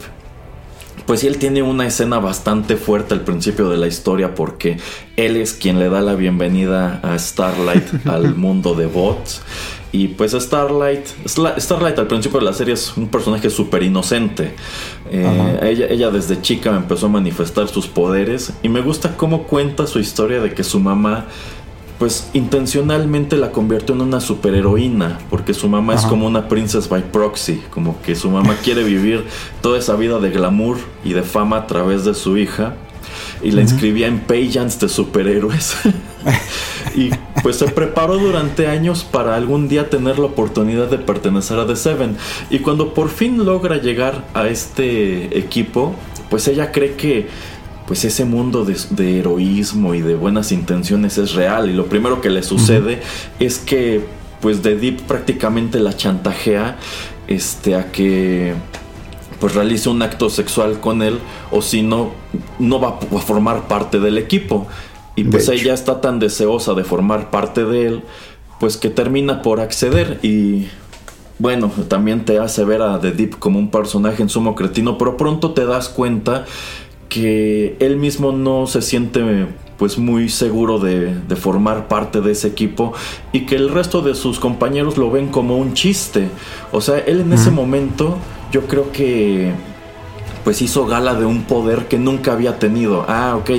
[1.06, 4.78] pues él tiene una escena bastante fuerte al principio de la historia porque
[5.18, 9.42] él es quien le da la bienvenida a Starlight al mundo de bots.
[9.92, 14.54] Y pues Starlight, Starlight al principio de la serie es un personaje súper inocente.
[15.10, 19.88] Eh, ella, ella desde chica empezó a manifestar sus poderes y me gusta cómo cuenta
[19.88, 21.26] su historia de que su mamá
[22.00, 27.12] pues intencionalmente la convirtió en una superheroína, porque su mamá es como una princess by
[27.12, 29.26] proxy, como que su mamá quiere vivir
[29.62, 32.76] toda esa vida de glamour y de fama a través de su hija.
[33.44, 35.76] y la inscribía en Payans de superhéroes.
[36.96, 37.10] y
[37.42, 41.76] pues se preparó durante años para algún día tener la oportunidad de pertenecer a The
[41.76, 42.18] Seven.
[42.50, 45.96] Y cuando por fin logra llegar a este equipo,
[46.30, 47.28] pues ella cree que
[47.90, 51.72] pues ese mundo de, heroísmo y de buenas intenciones es real.
[51.72, 53.02] Y lo primero que le sucede
[53.40, 54.06] es que
[54.42, 56.78] pues The Deep prácticamente la chantajea
[57.28, 58.54] este a que
[59.40, 61.18] pues realice un acto sexual con él
[61.50, 62.12] o si no
[62.60, 64.68] no va a formar parte del equipo.
[65.16, 68.04] Y pues ella está tan deseosa de formar parte de él
[68.60, 70.20] pues que termina por acceder.
[70.22, 70.68] Y
[71.40, 75.18] bueno, también te hace ver a The Deep como un personaje en sumo cretino, pero
[75.18, 76.46] pronto te das cuenta
[77.10, 79.48] que él mismo no se siente
[79.78, 82.94] pues muy seguro de, formar parte de ese equipo
[83.32, 86.28] y que el resto de sus compañeros lo ven como un chiste.
[86.72, 88.18] O sea, él en ese momento
[88.52, 89.54] yo creo que
[90.44, 93.06] pues hizo gala de un poder que nunca había tenido.
[93.08, 93.52] Ah, ok,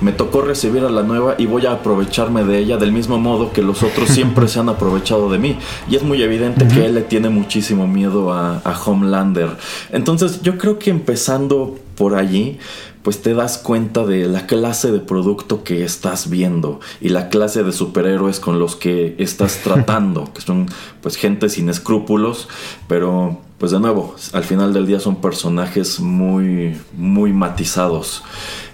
[0.00, 3.52] me tocó recibir a la nueva y voy a aprovecharme de ella del mismo modo
[3.52, 5.58] que los otros siempre se han aprovechado de mí.
[5.88, 9.50] Y es muy evidente que él le tiene muchísimo miedo a, a Homelander.
[9.92, 12.58] Entonces yo creo que empezando por allí,
[13.02, 17.62] pues te das cuenta de la clase de producto que estás viendo y la clase
[17.62, 20.66] de superhéroes con los que estás tratando, que son
[21.00, 22.48] pues gente sin escrúpulos,
[22.88, 28.22] pero pues de nuevo, al final del día son personajes muy muy matizados.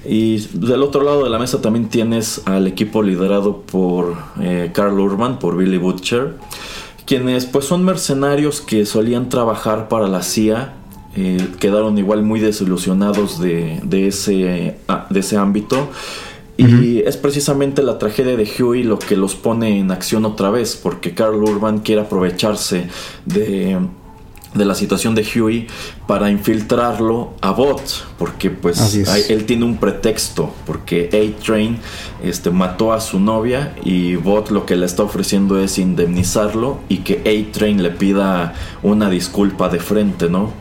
[0.06, 5.00] Y del otro lado de la mesa también tienes al equipo liderado por eh, Carl
[5.00, 6.34] Urban, por Billy Butcher,
[7.06, 10.74] quienes pues son mercenarios que solían trabajar para la CIA
[11.16, 15.88] eh, quedaron igual muy desilusionados de, ese, ah, de ese ámbito.
[16.56, 20.78] Y es precisamente la tragedia de Huey lo que los pone en acción otra vez,
[20.80, 22.86] porque Carl Urban quiere aprovecharse
[23.24, 23.76] de
[24.54, 25.66] de la situación de Huey
[26.06, 28.94] para infiltrarlo a Bot, porque pues
[29.28, 31.78] él tiene un pretexto, porque A-Train
[32.22, 36.98] este, mató a su novia y Bot lo que le está ofreciendo es indemnizarlo y
[36.98, 40.52] que A-Train le pida una disculpa de frente, ¿no?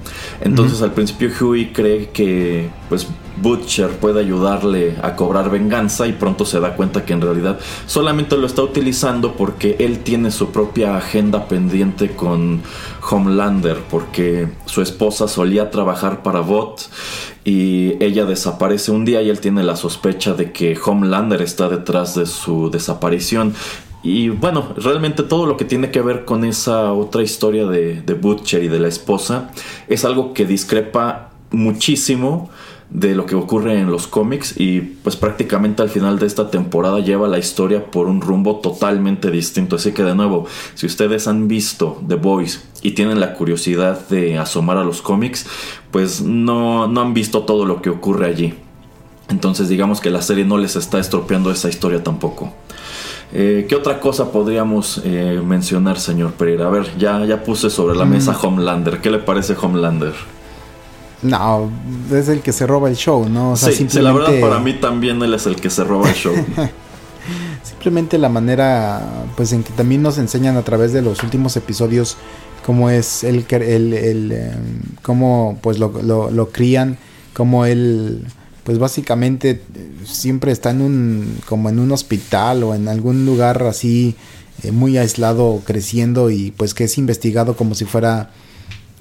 [0.41, 3.07] Entonces al principio Huey cree que pues
[3.37, 8.37] Butcher puede ayudarle a cobrar venganza y pronto se da cuenta que en realidad solamente
[8.37, 12.61] lo está utilizando porque él tiene su propia agenda pendiente con
[13.09, 16.89] Homelander porque su esposa solía trabajar para Bot
[17.43, 22.15] y ella desaparece un día y él tiene la sospecha de que Homelander está detrás
[22.15, 23.53] de su desaparición.
[24.01, 28.13] Y bueno, realmente todo lo que tiene que ver con esa otra historia de, de
[28.13, 29.51] Butcher y de la esposa
[29.87, 32.49] es algo que discrepa muchísimo
[32.93, 36.99] de lo que ocurre en los cómics y pues prácticamente al final de esta temporada
[36.99, 39.77] lleva la historia por un rumbo totalmente distinto.
[39.77, 44.37] Así que de nuevo, si ustedes han visto The Boys y tienen la curiosidad de
[44.37, 45.47] asomar a los cómics,
[45.89, 48.53] pues no, no han visto todo lo que ocurre allí.
[49.27, 52.53] Entonces digamos que la serie no les está estropeando esa historia tampoco.
[53.31, 56.67] Eh, ¿Qué otra cosa podríamos eh, mencionar, señor Pereira?
[56.67, 58.45] A ver, ya, ya puse sobre la mesa mm.
[58.45, 59.01] Homelander.
[59.01, 60.13] ¿Qué le parece Homelander?
[61.23, 61.71] No,
[62.11, 63.55] es el que se roba el show, ¿no?
[63.55, 66.33] sí, la verdad para mí también él es el que se roba el show.
[67.63, 69.01] simplemente la manera,
[69.35, 72.17] pues en que también nos enseñan a través de los últimos episodios
[72.65, 76.97] cómo es el, el, el em, cómo pues lo, lo, crían,
[77.33, 78.25] cómo él
[78.63, 79.61] pues básicamente
[80.05, 84.15] siempre está en un como en un hospital o en algún lugar así
[84.63, 88.31] eh, muy aislado creciendo y pues que es investigado como si fuera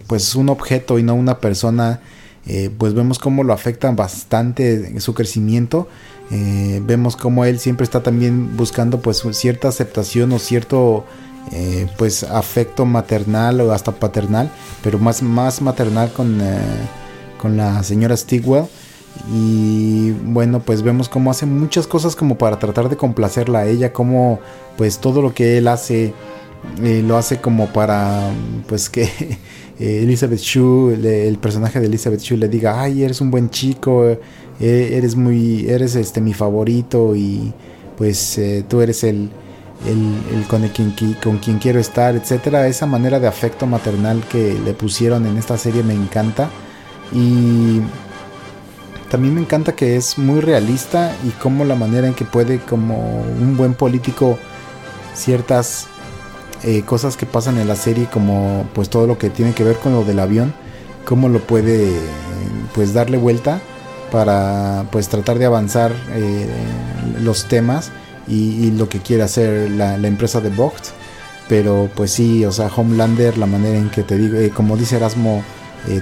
[0.07, 2.01] pues un objeto y no una persona,
[2.47, 5.89] eh, pues vemos cómo lo afecta bastante su crecimiento.
[6.31, 11.05] Eh, vemos cómo él siempre está también buscando pues cierta aceptación o cierto
[11.53, 14.51] eh, pues afecto maternal o hasta paternal,
[14.83, 16.41] pero más, más maternal con,
[17.39, 18.67] con la señora Stigwell.
[19.31, 23.93] Y bueno, pues vemos cómo hace muchas cosas como para tratar de complacerla a ella,
[23.93, 24.41] como
[24.79, 26.15] pues todo lo que él hace
[26.79, 28.31] lo hace como para
[28.69, 29.39] pues que
[29.83, 34.07] eh, Elizabeth Shue, el personaje de Elizabeth Shue le diga, ay, eres un buen chico,
[34.61, 37.53] eh, eres muy, eres este mi favorito y
[37.99, 39.29] pues eh, tú eres el,
[39.85, 42.69] el, con, quien, con quien quiero estar, etcétera.
[42.69, 46.49] Esa manera de afecto maternal que le pusieron en esta serie me encanta
[47.13, 47.81] y
[49.11, 53.25] también me encanta que es muy realista y como la manera en que puede como
[53.41, 54.39] un buen político
[55.13, 55.89] ciertas
[56.65, 59.77] eh, cosas que pasan en la serie como pues todo lo que tiene que ver
[59.77, 60.55] con lo del avión,
[61.05, 61.93] cómo lo puede
[62.73, 63.61] pues darle vuelta
[64.13, 66.47] para pues tratar de avanzar eh,
[67.21, 67.91] los temas
[68.29, 70.87] y, lo que quiere hacer la, empresa de Vogt.
[71.49, 74.97] Pero pues sí, o sea, Homelander, la manera en que te digo, eh, como dice
[74.97, 75.43] Erasmo,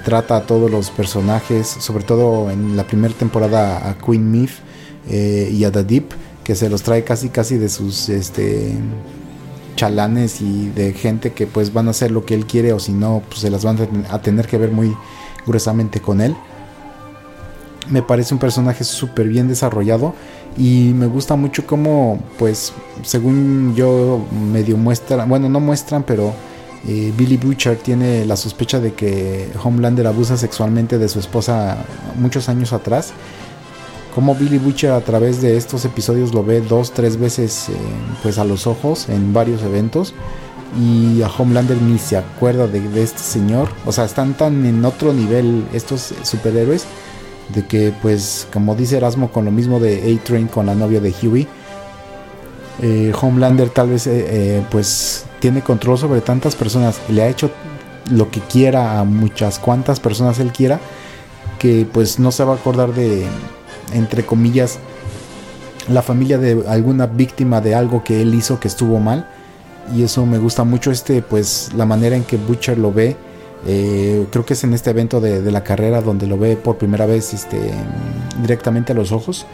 [0.05, 4.51] trata a todos los personajes, sobre todo en la primera temporada a Queen Myth,
[5.09, 6.11] y a The Deep,
[6.45, 8.75] que se los trae casi casi de sus este
[9.81, 12.93] chalanes y de gente que pues van a hacer lo que él quiere o si
[12.93, 13.79] no pues se las van
[14.11, 14.95] a tener que ver muy
[15.47, 16.37] gruesamente con él.
[17.89, 20.15] Me parece un personaje súper bien desarrollado
[20.59, 24.23] y me gusta mucho como pues según yo
[24.53, 26.35] medio muestran, bueno no muestran pero
[26.87, 31.79] eh, Billy Butcher tiene la sospecha de que Homelander abusa sexualmente de su esposa
[32.19, 33.15] muchos años atrás.
[34.15, 37.73] Como Billy Butcher a través de estos episodios lo ve dos, tres veces eh,
[38.23, 40.15] pues a los ojos en varios eventos
[40.81, 43.69] y a Homelander ni se acuerda de, este señor.
[43.87, 46.87] O sea, están tan en otro nivel estos superhéroes
[47.55, 51.15] de que pues como dice Erasmo con lo mismo de A-Train con la novia de
[51.23, 51.47] Huey,
[52.83, 54.09] eh, Homelander tal vez
[54.71, 57.51] pues tiene control sobre tantas personas, le ha hecho
[58.11, 60.81] lo que quiera a muchas cuantas personas él quiera,
[61.59, 63.27] que pues no se va a acordar de,
[63.93, 64.79] entre comillas,
[65.89, 69.29] la familia de alguna víctima de algo que él hizo que estuvo mal.
[69.95, 73.17] Y eso me gusta mucho, este, pues la manera en que Butcher lo ve.
[73.67, 76.79] Eh, creo que es en este evento de, de, la carrera donde lo ve por
[76.79, 77.59] primera vez este,
[78.41, 79.45] directamente a los ojos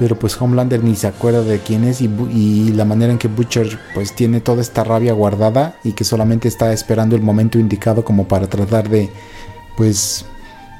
[0.00, 3.78] pero pues Homelander ni se acuerda de quién es y, la manera en que Butcher
[3.92, 8.26] pues tiene toda esta rabia guardada y que solamente está esperando el momento indicado como
[8.26, 9.10] para tratar de
[9.76, 10.24] pues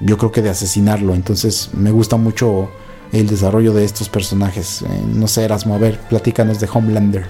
[0.00, 1.14] yo creo que de asesinarlo.
[1.14, 2.70] Entonces me gusta mucho
[3.12, 4.82] el desarrollo de estos personajes.
[4.82, 7.26] Eh, no sé Erasmo a ver platícanos de Homelander.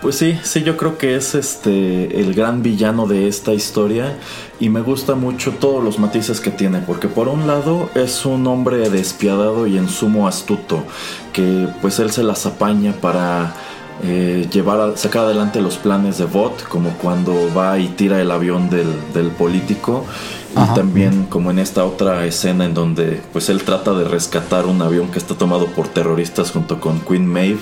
[0.00, 4.16] Pues sí, sí, yo creo que es este el gran villano de esta historia
[4.60, 8.46] y me gusta mucho todos los matices que tiene, porque por un lado es un
[8.46, 10.84] hombre despiadado y en sumo astuto,
[11.32, 13.56] que pues él se las apaña para
[14.02, 18.30] eh, llevar a, sacar adelante los planes de Bot, como cuando va y tira el
[18.30, 20.04] avión del, del político.
[20.52, 24.82] Y también como en esta otra escena en donde pues él trata de rescatar un
[24.82, 27.60] avión que está tomado por terroristas junto con Queen Maeve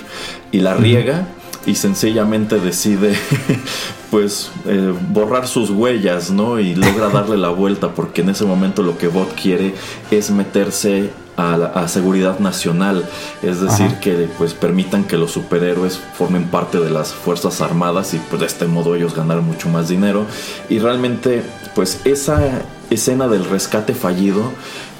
[0.50, 1.26] y la riega
[1.66, 3.14] y sencillamente decide
[4.10, 6.60] pues eh, borrar sus huellas, ¿no?
[6.60, 9.74] Y logra darle la vuelta porque en ese momento lo que Bot quiere
[10.10, 13.04] es meterse a, la, seguridad nacional,
[13.42, 18.18] es decir, que pues permitan que los superhéroes formen parte de las fuerzas armadas y
[18.18, 20.24] pues de este modo ellos ganar mucho más dinero.
[20.68, 21.42] Y realmente
[21.74, 24.42] pues esa escena del rescate fallido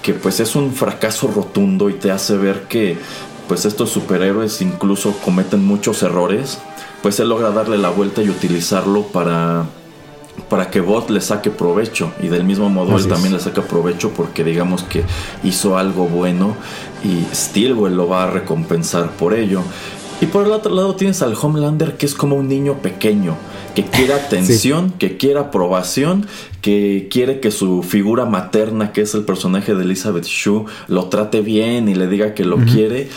[0.03, 2.99] que pues es un fracaso rotundo y te hace ver que
[3.49, 6.59] pues estos superhéroes incluso cometen muchos errores,
[7.03, 9.65] pues él logra darle la vuelta y utilizarlo para
[10.49, 14.11] para que Bot le saque provecho y del mismo modo él también le saca provecho
[14.11, 15.03] porque digamos que
[15.43, 16.55] hizo algo bueno
[17.05, 19.63] y Steelwell lo va a recompensar por ello.
[20.21, 23.37] Y por el otro lado tienes al Homelander que es como un niño pequeño,
[23.75, 26.27] que quiere atención, que quiere aprobación,
[26.63, 31.43] que quiere que su figura materna, que es el personaje de Elizabeth Shue, lo trate
[31.43, 33.09] bien y le diga que lo quiere.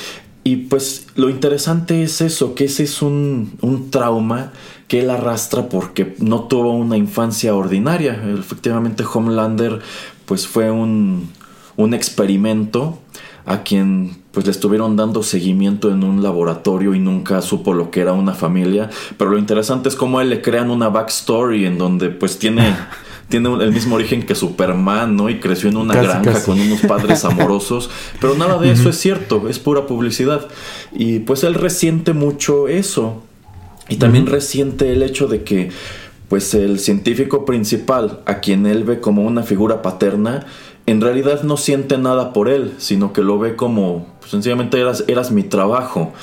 [0.50, 4.52] Y pues lo interesante es eso, que ese es un, un trauma
[4.88, 8.20] que él arrastra porque no tuvo una infancia ordinaria.
[8.36, 9.80] Efectivamente, Homelander
[10.26, 11.30] pues fue un,
[11.78, 12.98] un experimento
[13.46, 18.02] a quien pues le estuvieron dando seguimiento en un laboratorio y nunca supo lo que
[18.02, 18.90] era una familia.
[19.20, 22.76] Pero lo interesante es cómo a él le crean una backstory en donde pues tiene,
[23.30, 25.30] tiene el mismo origen que Superman, ¿no?
[25.30, 27.90] Y creció en una granja con unos padres amorosos.
[28.20, 30.48] Pero nada de eso es cierto, es pura publicidad.
[30.92, 33.24] Y pues él resiente mucho eso.
[33.88, 35.70] Y también resiente el hecho de que
[36.28, 40.46] pues el científico principal, a quien él ve como una figura paterna,
[40.86, 45.04] en realidad no siente nada por él, sino que lo ve como pues, sencillamente eras,
[45.08, 46.14] eras mi trabajo.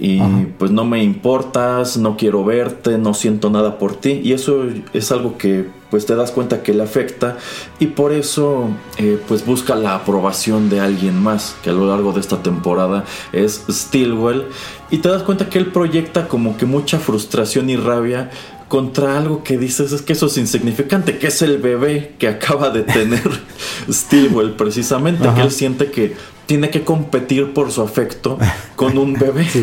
[0.00, 0.20] Y
[0.58, 4.20] pues no me importas, no quiero verte, no siento nada por ti.
[4.24, 7.36] Y eso es algo que pues te das cuenta que le afecta.
[7.78, 12.12] Y por eso eh, pues busca la aprobación de alguien más que a lo largo
[12.12, 14.46] de esta temporada es Stilwell.
[14.90, 18.30] Y te das cuenta que él proyecta como que mucha frustración y rabia
[18.68, 22.70] contra algo que dices es que eso es insignificante, que es el bebé que acaba
[22.70, 23.22] de tener
[23.90, 28.38] Stilwell precisamente, que él siente que tiene que competir por su afecto
[28.74, 29.46] con un bebé.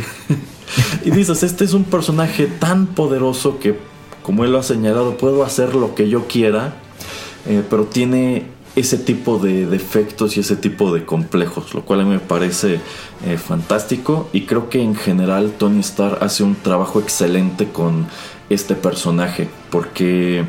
[1.06, 3.78] y dices, este es un personaje tan poderoso que,
[4.22, 6.76] como él lo ha señalado, puedo hacer lo que yo quiera,
[7.48, 8.46] eh, pero tiene
[8.76, 12.80] ese tipo de defectos y ese tipo de complejos, lo cual a mí me parece
[13.26, 14.30] eh, fantástico.
[14.34, 18.08] Y creo que en general Tony Starr hace un trabajo excelente con
[18.50, 20.46] este personaje, porque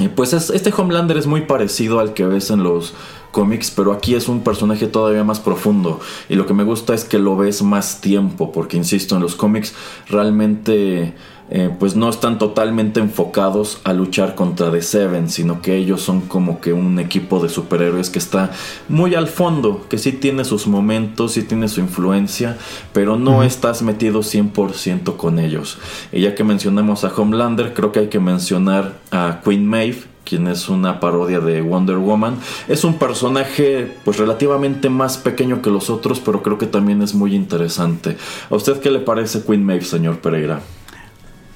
[0.00, 2.94] eh, pues este Homelander es muy parecido al que ves en los
[3.32, 6.00] cómics, pero aquí es un personaje todavía más profundo.
[6.28, 9.34] Y lo que me gusta es que lo ves más tiempo, porque insisto, en los
[9.34, 9.74] cómics
[10.08, 11.14] realmente
[11.54, 16.22] eh, pues no están totalmente enfocados a luchar contra The Seven, sino que ellos son
[16.22, 18.52] como que un equipo de superhéroes que está
[18.88, 22.56] muy al fondo, que sí tiene sus momentos, sí tiene su influencia,
[22.94, 25.76] pero no estás metido 100% con ellos.
[26.10, 30.46] Y ya que mencionamos a Homelander, creo que hay que mencionar a Queen Maeve, quien
[30.46, 32.36] es una parodia de Wonder Woman.
[32.66, 37.12] Es un personaje pues relativamente más pequeño que los otros, pero creo que también es
[37.14, 38.16] muy interesante.
[38.48, 40.62] ¿A usted qué le parece Queen Maeve, señor Pereira?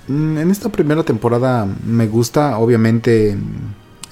[0.08, 3.36] Mm, en esta primera temporada me gusta, obviamente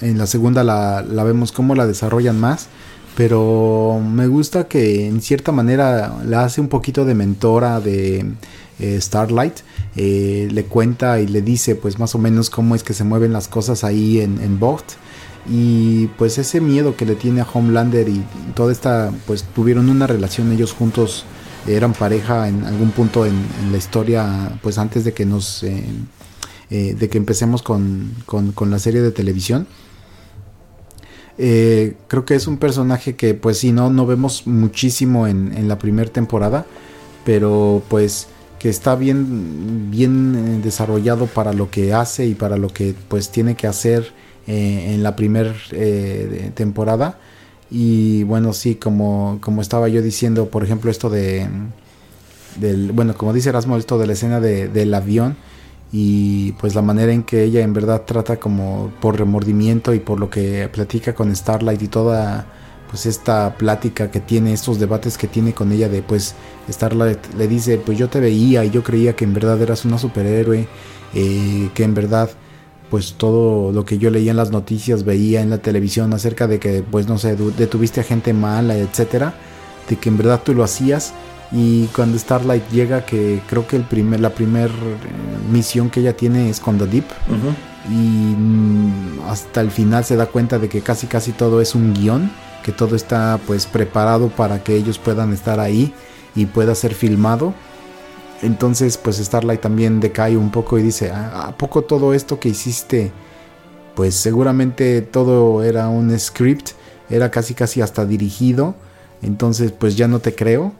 [0.01, 2.67] en la segunda la, vemos cómo la desarrollan más,
[3.15, 8.25] pero me gusta que en cierta manera la hace un poquito de mentora de
[8.79, 9.59] eh, Starlight,
[9.95, 13.31] eh, le cuenta y le dice pues más o menos cómo es que se mueven
[13.31, 14.59] las cosas ahí en, en
[15.47, 18.23] y pues ese miedo que le tiene a Homelander y
[18.55, 21.23] toda esta pues tuvieron una relación ellos juntos
[21.67, 23.35] eran pareja en algún punto en,
[23.71, 25.83] la historia, pues antes de que nos, eh,
[26.69, 29.67] eh, de que empecemos con, con, la serie de televisión.
[31.37, 35.67] Eh, creo que es un personaje que, pues sí, no, no vemos muchísimo en, en
[35.67, 36.65] la primera temporada,
[37.25, 38.27] pero pues
[38.59, 43.55] que está bien, bien desarrollado para lo que hace y para lo que pues tiene
[43.55, 44.13] que hacer
[44.47, 45.53] en la primera
[46.53, 47.17] temporada
[47.69, 51.47] y bueno, sí, como, como estaba yo diciendo, por ejemplo, esto de.
[52.59, 55.35] Del, bueno, como dice Erasmo, esto de la escena de, del avión
[55.91, 60.19] y pues la manera en que ella en verdad trata como por remordimiento y por
[60.19, 62.47] lo que platica con Starlight y toda
[62.89, 66.35] pues esta plática que tiene, estos debates que tiene con ella de pues
[66.69, 69.97] Starlight le dice pues yo te veía y yo creía que en verdad eras una
[69.97, 70.67] superhéroe,
[71.13, 72.29] eh, que en verdad
[72.89, 76.59] pues todo lo que yo leía en las noticias, veía en la televisión acerca de
[76.59, 79.33] que pues no sé, detuviste a gente mala, etcétera,
[79.89, 81.13] de que en verdad tú lo hacías.
[81.51, 86.17] Y cuando Starlight llega que creo que el primer la primera eh, misión que ella
[86.17, 87.05] tiene es con The Deep.
[87.89, 91.93] Y mm, hasta el final se da cuenta de que casi casi todo es un
[91.93, 92.31] guion,
[92.63, 95.93] que todo está pues preparado para que ellos puedan estar ahí
[96.35, 97.53] y pueda ser filmado
[98.41, 102.49] entonces, pues Starlight también decae un poco y dice, ah, ¿a poco todo esto que
[102.49, 103.11] hiciste?
[103.95, 106.71] Pues seguramente todo era un script,
[107.09, 108.75] era casi casi hasta dirigido,
[109.21, 110.73] entonces pues ya no te creo.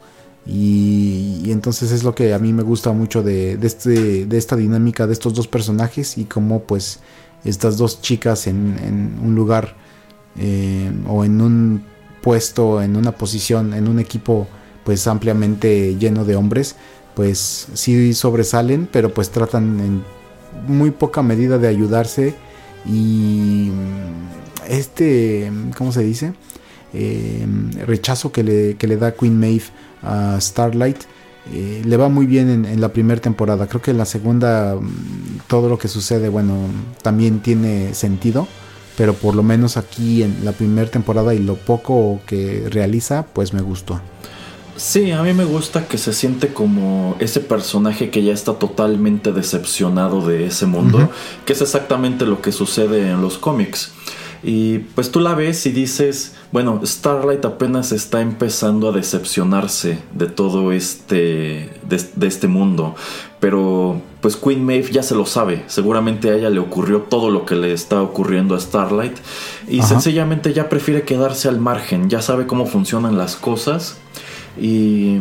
[0.46, 5.06] Y, entonces es lo que a mí me gusta mucho de, este, de esta dinámica
[5.06, 7.00] de estos dos personajes y cómo pues
[7.44, 9.74] estas dos chicas en, un lugar
[10.38, 11.84] eh, o en un
[12.22, 14.46] puesto, en una posición, en un equipo
[14.84, 16.76] pues ampliamente lleno de hombres,
[17.16, 20.04] pues sí sobresalen, pero pues tratan en
[20.68, 22.34] muy poca medida de ayudarse
[22.84, 23.70] y
[24.68, 26.34] este, ¿cómo se dice?
[26.92, 29.64] Em, rechazo que le, que le, da Queen Maeve
[30.02, 30.98] a Starlight
[31.52, 33.66] eh, le va muy bien en, la primera temporada.
[33.66, 36.54] Creo que en la segunda mm, todo lo que sucede, bueno,
[37.02, 38.46] también tiene sentido.
[38.96, 43.52] Pero por lo menos aquí en la primera temporada y lo poco que realiza, pues
[43.52, 44.00] me gustó.
[44.76, 49.32] Sí, a mí me gusta que se siente como ese personaje que ya está totalmente
[49.32, 51.10] decepcionado de ese mundo,
[51.46, 53.92] que es exactamente lo que sucede en los cómics.
[54.42, 60.26] Y pues tú la ves y dices, bueno, Starlight apenas está empezando a decepcionarse de
[60.26, 62.94] todo este, de, este mundo,
[63.40, 67.46] pero pues Queen Maeve ya se lo sabe, seguramente a ella le ocurrió todo lo
[67.46, 69.16] que le está ocurriendo a Starlight.
[69.68, 73.96] Y sencillamente ya prefiere quedarse al margen, ya sabe cómo funcionan las cosas
[74.58, 75.20] y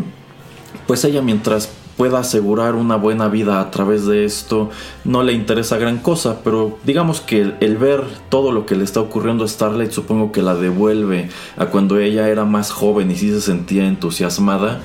[0.88, 4.70] pues ella mientras pueda asegurar una buena vida a través de esto
[5.06, 9.00] no le interesa gran cosa, pero digamos que el, ver todo lo que le está
[9.00, 13.30] ocurriendo a Starlight supongo que la devuelve a cuando ella era más joven y sí
[13.30, 14.82] se sentía entusiasmada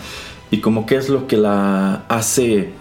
[0.51, 2.73] y como que es lo que la hace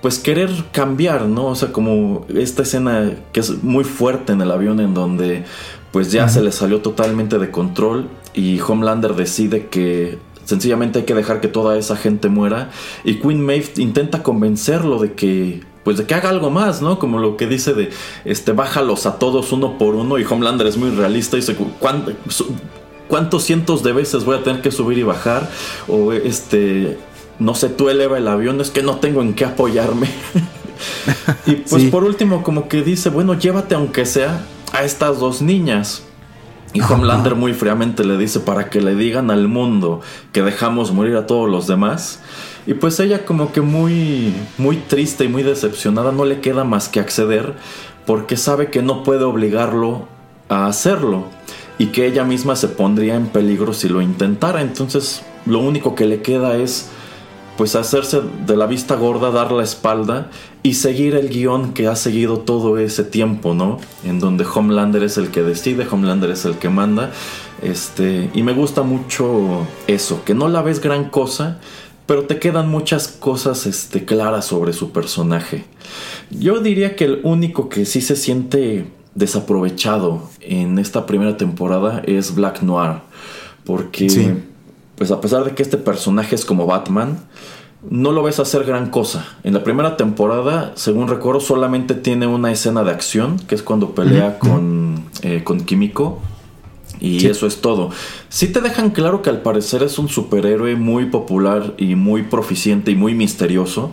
[0.00, 1.46] pues querer cambiar, ¿no?
[1.46, 5.44] O sea, como esta escena que es muy fuerte en el avión en donde
[5.92, 11.14] pues ya se le salió totalmente de control y Homelander decide que Sencillamente hay que
[11.14, 12.70] dejar que toda esa gente muera.
[13.04, 16.98] Y Queen Maeve intenta convencerlo de que pues de que haga algo más, ¿no?
[16.98, 17.90] Como lo que dice de,
[18.24, 21.56] este, bájalos a todos uno por uno y Homelander es muy realista y dice,
[23.08, 25.50] ¿cuántos cientos de veces voy a tener que subir y bajar?
[25.88, 26.98] O este,
[27.38, 30.08] no sé, tú eleva el avión, es que no tengo en qué apoyarme.
[31.46, 36.04] y pues por último como que dice, bueno, llévate aunque sea a estas dos niñas.
[36.74, 40.00] Y Homelander muy fríamente le dice para que le digan al mundo
[40.32, 42.20] que dejamos morir a todos los demás.
[42.66, 46.88] Y pues ella como que muy muy triste y muy decepcionada no le queda más
[46.88, 47.54] que acceder
[48.06, 50.08] porque sabe que no puede obligarlo
[50.48, 51.26] a hacerlo
[51.78, 54.62] y que ella misma se pondría en peligro si lo intentara.
[54.62, 56.88] Entonces lo único que le queda es
[57.56, 60.30] pues hacerse de la vista gorda, dar la espalda
[60.62, 63.78] y seguir el guion que ha seguido todo ese tiempo, ¿no?
[64.04, 67.10] En donde Homelander es el que decide, Homelander es el que manda.
[67.62, 71.60] Este, y me gusta mucho eso, que no la ves gran cosa,
[72.06, 75.64] pero te quedan muchas cosas este, claras sobre su personaje.
[76.30, 82.34] Yo diría que el único que sí se siente desaprovechado en esta primera temporada es
[82.34, 83.00] Black Noir,
[83.64, 84.42] porque
[84.96, 87.18] pues a pesar de que este personaje es como Batman,
[87.90, 89.26] no lo ves hacer gran cosa.
[89.42, 93.94] En la primera temporada, según recuerdo, solamente tiene una escena de acción, que es cuando
[93.94, 96.20] pelea con, eh, con Químico.
[97.00, 97.90] Y eso es todo.
[98.28, 102.92] Sí te dejan claro que al parecer es un superhéroe muy popular y muy proficiente
[102.92, 103.92] y muy misterioso,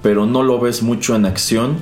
[0.00, 1.78] pero no lo ves mucho en acción.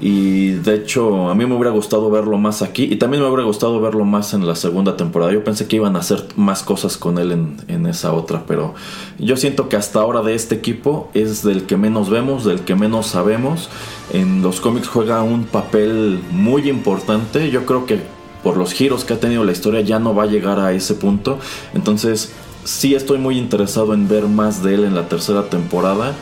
[0.00, 2.84] Y de hecho, a mí me hubiera gustado verlo más aquí.
[2.84, 5.32] Y también me hubiera gustado verlo más en la segunda temporada.
[5.32, 8.44] Yo pensé que iban a hacer más cosas con él en, esa otra.
[8.46, 8.74] Pero
[9.18, 12.74] yo siento que hasta ahora de este equipo es del que menos vemos, del que
[12.74, 13.70] menos sabemos.
[14.12, 17.50] En los cómics juega un papel muy importante.
[17.50, 18.00] Yo creo que
[18.42, 20.94] por los giros que ha tenido la historia ya no va a llegar a ese
[20.94, 21.38] punto.
[21.74, 22.32] Entonces,
[22.64, 26.14] sí estoy muy interesado en ver más de él en la tercera temporada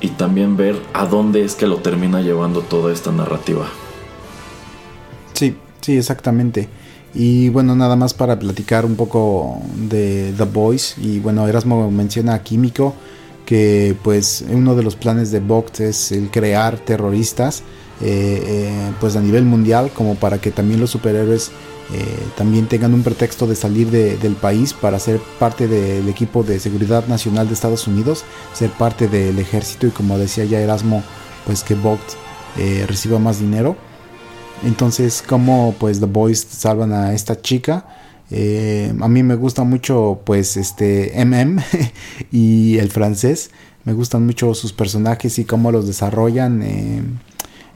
[0.00, 3.66] y también ver a dónde es que lo termina llevando toda esta narrativa.
[5.34, 6.68] Sí, sí, exactamente.
[7.14, 10.96] Y bueno, nada más para platicar un poco de The Boys.
[10.98, 12.94] Y bueno, Erasmo menciona a Químico,
[13.46, 17.62] que pues uno de los planes de Vox es el crear terroristas,
[18.00, 21.50] eh, eh, pues a nivel mundial, como para que también los superhéroes
[21.90, 26.60] eh, también tengan un pretexto de salir del país para ser parte del equipo de
[26.60, 31.02] seguridad nacional de Estados Unidos, ser parte del ejército y como decía ya Erasmo,
[31.46, 32.02] pues que Vogt
[32.58, 33.76] eh, reciba más dinero.
[34.64, 37.86] Entonces, como pues The Boys salvan a esta chica.
[38.30, 41.62] Eh, a mí me gusta mucho pues este MM
[42.30, 43.50] y el francés.
[43.84, 46.58] Me gustan mucho sus personajes y cómo los desarrollan.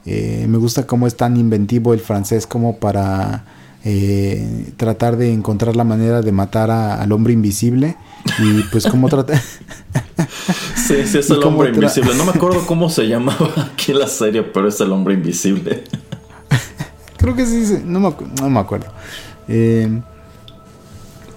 [0.05, 3.45] me gusta cómo es tan inventivo el francés como para
[3.85, 7.97] eh, tratar de encontrar la manera de matar al hombre invisible
[8.39, 9.39] y pues cómo tratar...
[10.75, 12.15] sí, sí, es el hombre invisible.
[12.15, 15.83] No me acuerdo cómo se llamaba aquí en la serie, pero es el hombre invisible.
[17.17, 18.87] Creo que sí, no me, no me acuerdo.
[19.47, 20.01] Eh,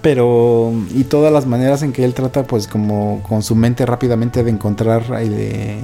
[0.06, 4.44] pero y todas las maneras en que él trata pues como con su mente rápidamente
[4.44, 5.80] de encontrar eh,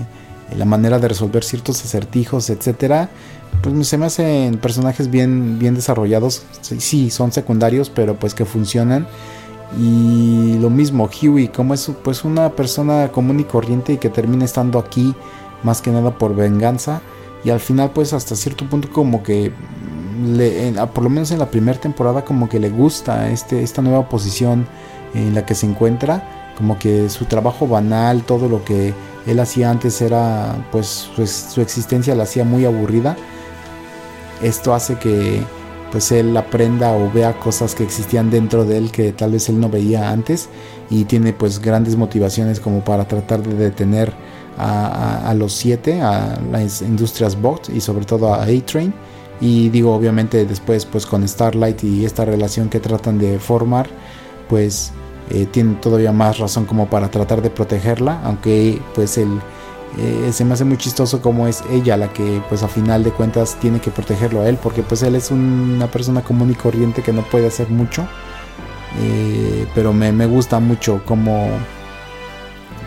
[0.57, 3.11] la manera de resolver ciertos acertijos etcétera
[3.61, 6.43] pues se me hacen personajes bien, bien desarrollados.
[6.61, 9.07] Sí, son secundarios, pero pues que funcionan.
[9.79, 14.45] Y lo mismo, Huey, como es pues una persona común y corriente y que termina
[14.45, 15.15] estando aquí
[15.63, 17.01] más que nada por venganza.
[17.45, 19.53] Y al final pues hasta cierto punto como que,
[20.25, 24.09] le, por lo menos en la primera temporada como que le gusta este, esta nueva
[24.09, 24.67] posición
[25.15, 26.55] en la que se encuentra.
[26.57, 28.93] Como que su trabajo banal, todo lo que
[29.27, 33.17] él hacía antes era pues su existencia la hacía muy aburrida
[34.43, 35.43] esto hace que
[35.91, 39.61] pues él aprenda o vea cosas que existían dentro de él que tal vez él
[39.61, 40.49] no veía antes
[40.89, 44.13] y tiene pues grandes motivaciones como para tratar de detener
[44.59, 48.93] a, los siete, a las industrias Bot y sobre todo a A-Train.
[49.41, 53.89] Y digo obviamente después pues con Starlight y esta relación que tratan de formar
[54.49, 54.93] pues
[55.31, 59.41] eh, tiene todavía más razón como para tratar de protegerla aunque pues el
[59.99, 63.11] eh, se me hace muy chistoso como es ella la que pues a final de
[63.11, 67.03] cuentas tiene que protegerlo a él porque pues él es una persona común y corriente
[67.03, 68.07] que no puede hacer mucho
[69.01, 71.49] eh, pero me, gusta mucho como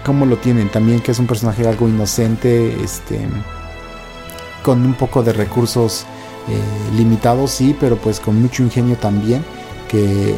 [0.04, 0.70] cómo lo tienen.
[0.70, 3.28] También que es un personaje algo inocente este
[4.64, 6.06] con un poco de recursos
[6.48, 9.44] eh, limitados sí pero pues con mucho ingenio también
[9.88, 10.36] que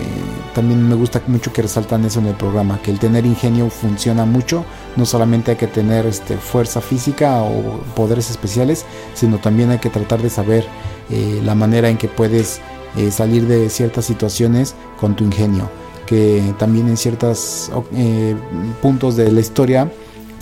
[0.53, 4.25] también me gusta mucho que resaltan eso en el programa, que el tener ingenio funciona
[4.25, 9.79] mucho, no solamente hay que tener este, fuerza física o poderes especiales, sino también hay
[9.79, 10.65] que tratar de saber
[11.09, 12.59] eh, la manera en que puedes
[12.95, 15.69] eh, salir de ciertas situaciones con tu ingenio,
[16.05, 18.35] que también en ciertos eh,
[18.81, 19.91] puntos de la historia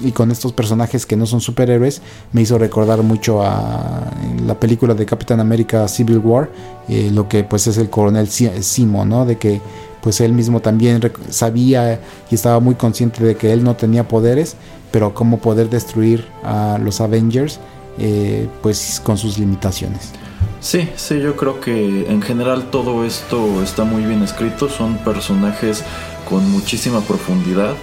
[0.03, 4.11] y con estos personajes que no son superhéroes me hizo recordar mucho a
[4.45, 6.49] la película de Capitán América Civil War
[6.87, 9.61] eh, lo que pues es el coronel Simo no de que
[10.01, 14.55] pues él mismo también sabía y estaba muy consciente de que él no tenía poderes
[14.91, 17.59] pero cómo poder destruir a los Avengers
[17.97, 20.11] eh, pues con sus limitaciones
[20.59, 25.83] Sí, sí, yo creo que en general todo esto está muy bien escrito, son personajes
[26.27, 27.75] con muchísima profundidad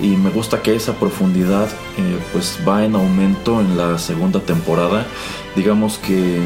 [0.00, 1.68] y me gusta que esa profundidad
[1.98, 5.06] eh, pues va en aumento en la segunda temporada.
[5.54, 6.40] Digamos que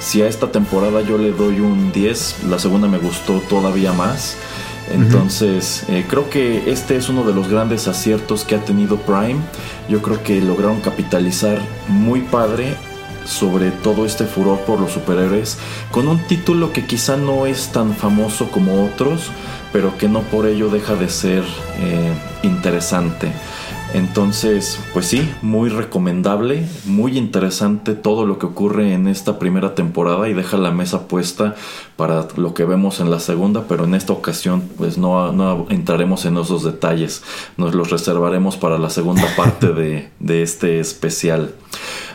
[0.00, 4.36] si a esta temporada yo le doy un 10, la segunda me gustó todavía más.
[4.92, 9.40] Entonces, eh, creo que este es uno de los grandes aciertos que ha tenido Prime.
[9.88, 11.58] Yo creo que lograron capitalizar
[11.88, 12.76] muy padre
[13.24, 15.58] sobre todo este furor por los superhéroes
[15.90, 19.30] con un título que quizá no es tan famoso como otros,
[19.72, 21.44] pero que no por ello deja de ser
[21.80, 22.12] eh,
[22.42, 23.32] interesante.
[23.94, 30.28] Entonces, pues sí, muy recomendable, muy interesante todo lo que ocurre en esta primera temporada
[30.28, 31.54] y deja la mesa puesta
[31.94, 36.24] para lo que vemos en la segunda, pero en esta ocasión pues no, no entraremos
[36.24, 37.22] en esos detalles,
[37.56, 41.54] nos los reservaremos para la segunda parte de, de este especial.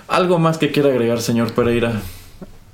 [0.10, 2.02] ¿Algo más que quiera agregar, señor Pereira?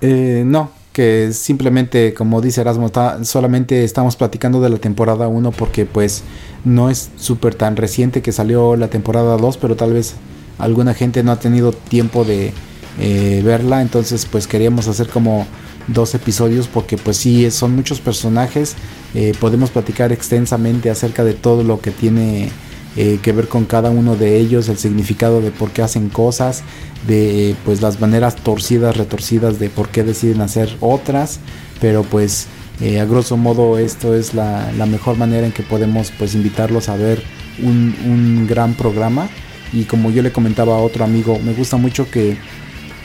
[0.01, 2.89] Eh, no, que simplemente, como dice Erasmo,
[3.23, 6.23] solamente estamos platicando de la temporada 1 porque pues
[6.63, 10.15] no es súper tan reciente que salió la temporada 2, pero tal vez
[10.57, 12.53] alguna gente no ha tenido tiempo de
[12.99, 15.45] eh, verla, entonces pues queríamos hacer como
[15.87, 18.75] dos episodios porque pues sí, son muchos personajes,
[19.13, 22.49] eh, podemos platicar extensamente acerca de todo lo que tiene
[22.95, 26.63] eh, que ver con cada uno de ellos, el significado de por qué hacen cosas,
[27.07, 31.39] de pues las maneras torcidas, retorcidas de por qué deciden hacer otras,
[31.81, 32.47] pero pues
[32.81, 36.95] eh, a grosso modo esto es la, mejor manera en que podemos pues invitarlos a
[36.95, 37.21] ver
[37.61, 39.29] un, gran programa.
[39.73, 42.37] Y como yo le comentaba a otro amigo, me gusta mucho que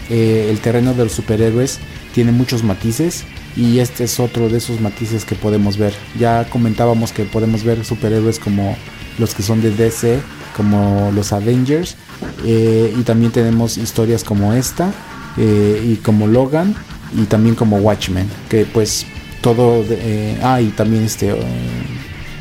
[0.08, 1.78] eh, el terreno de los superhéroes
[2.14, 3.24] tiene muchos matices
[3.56, 5.92] y este es otro de esos matices que podemos ver.
[6.18, 8.76] Ya comentábamos que podemos ver superhéroes como
[9.18, 10.20] los que son de DC,
[10.56, 11.96] como los Avengers,
[12.44, 14.92] eh, y también tenemos historias como esta,
[15.36, 16.74] eh, y como Logan,
[17.16, 19.06] y también como Watchmen, que pues
[19.40, 21.34] todo, eh, ah, y también este,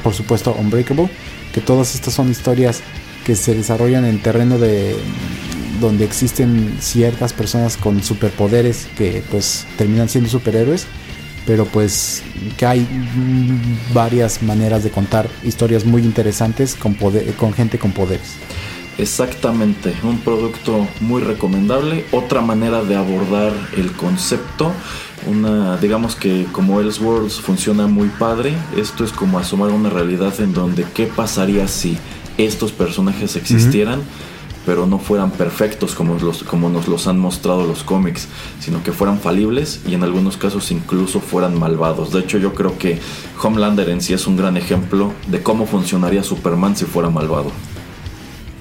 [0.04, 1.10] por supuesto, Unbreakable,
[1.54, 2.82] que todas estas son historias
[3.26, 4.96] que se desarrollan en terreno de
[5.80, 10.88] donde existen ciertas personas con superpoderes que pues terminan siendo superhéroes
[11.50, 12.22] pero pues
[12.58, 12.88] que hay
[13.92, 18.36] varias maneras de contar historias muy interesantes con, con gente con poderes.
[19.00, 24.72] Exactamente, un producto muy recomendable, otra manera de abordar el concepto,
[25.26, 30.54] una digamos que como Elseworlds funciona muy padre, esto es como asomar una realidad en
[30.54, 31.98] donde qué pasaría si
[32.38, 34.02] estos personajes existieran
[34.70, 38.28] pero no fueran perfectos como, los, como nos los han mostrado los cómics,
[38.60, 42.14] sino que fueran falibles y en algunos casos incluso fueran malvados.
[42.14, 43.00] De hecho, yo creo que
[43.42, 47.52] Homelander en sí es un gran ejemplo de cómo funcionaría Superman si fuera malvado.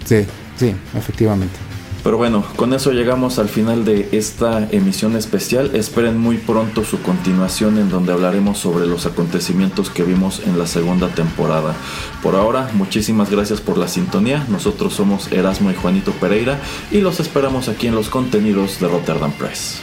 [0.06, 0.24] Sí,
[0.56, 1.67] sí, efectivamente.
[2.09, 5.76] Pero bueno, con eso llegamos al final de esta emisión especial.
[5.76, 10.66] Esperen muy pronto su continuación en donde hablaremos sobre los acontecimientos que vimos en la
[10.66, 11.74] segunda temporada.
[12.22, 14.46] Por ahora, muchísimas gracias por la sintonía.
[14.48, 16.59] Nosotros somos Erasmo y Juanito Pereira
[16.90, 19.82] y los esperamos aquí en los contenidos de Rotterdam Press.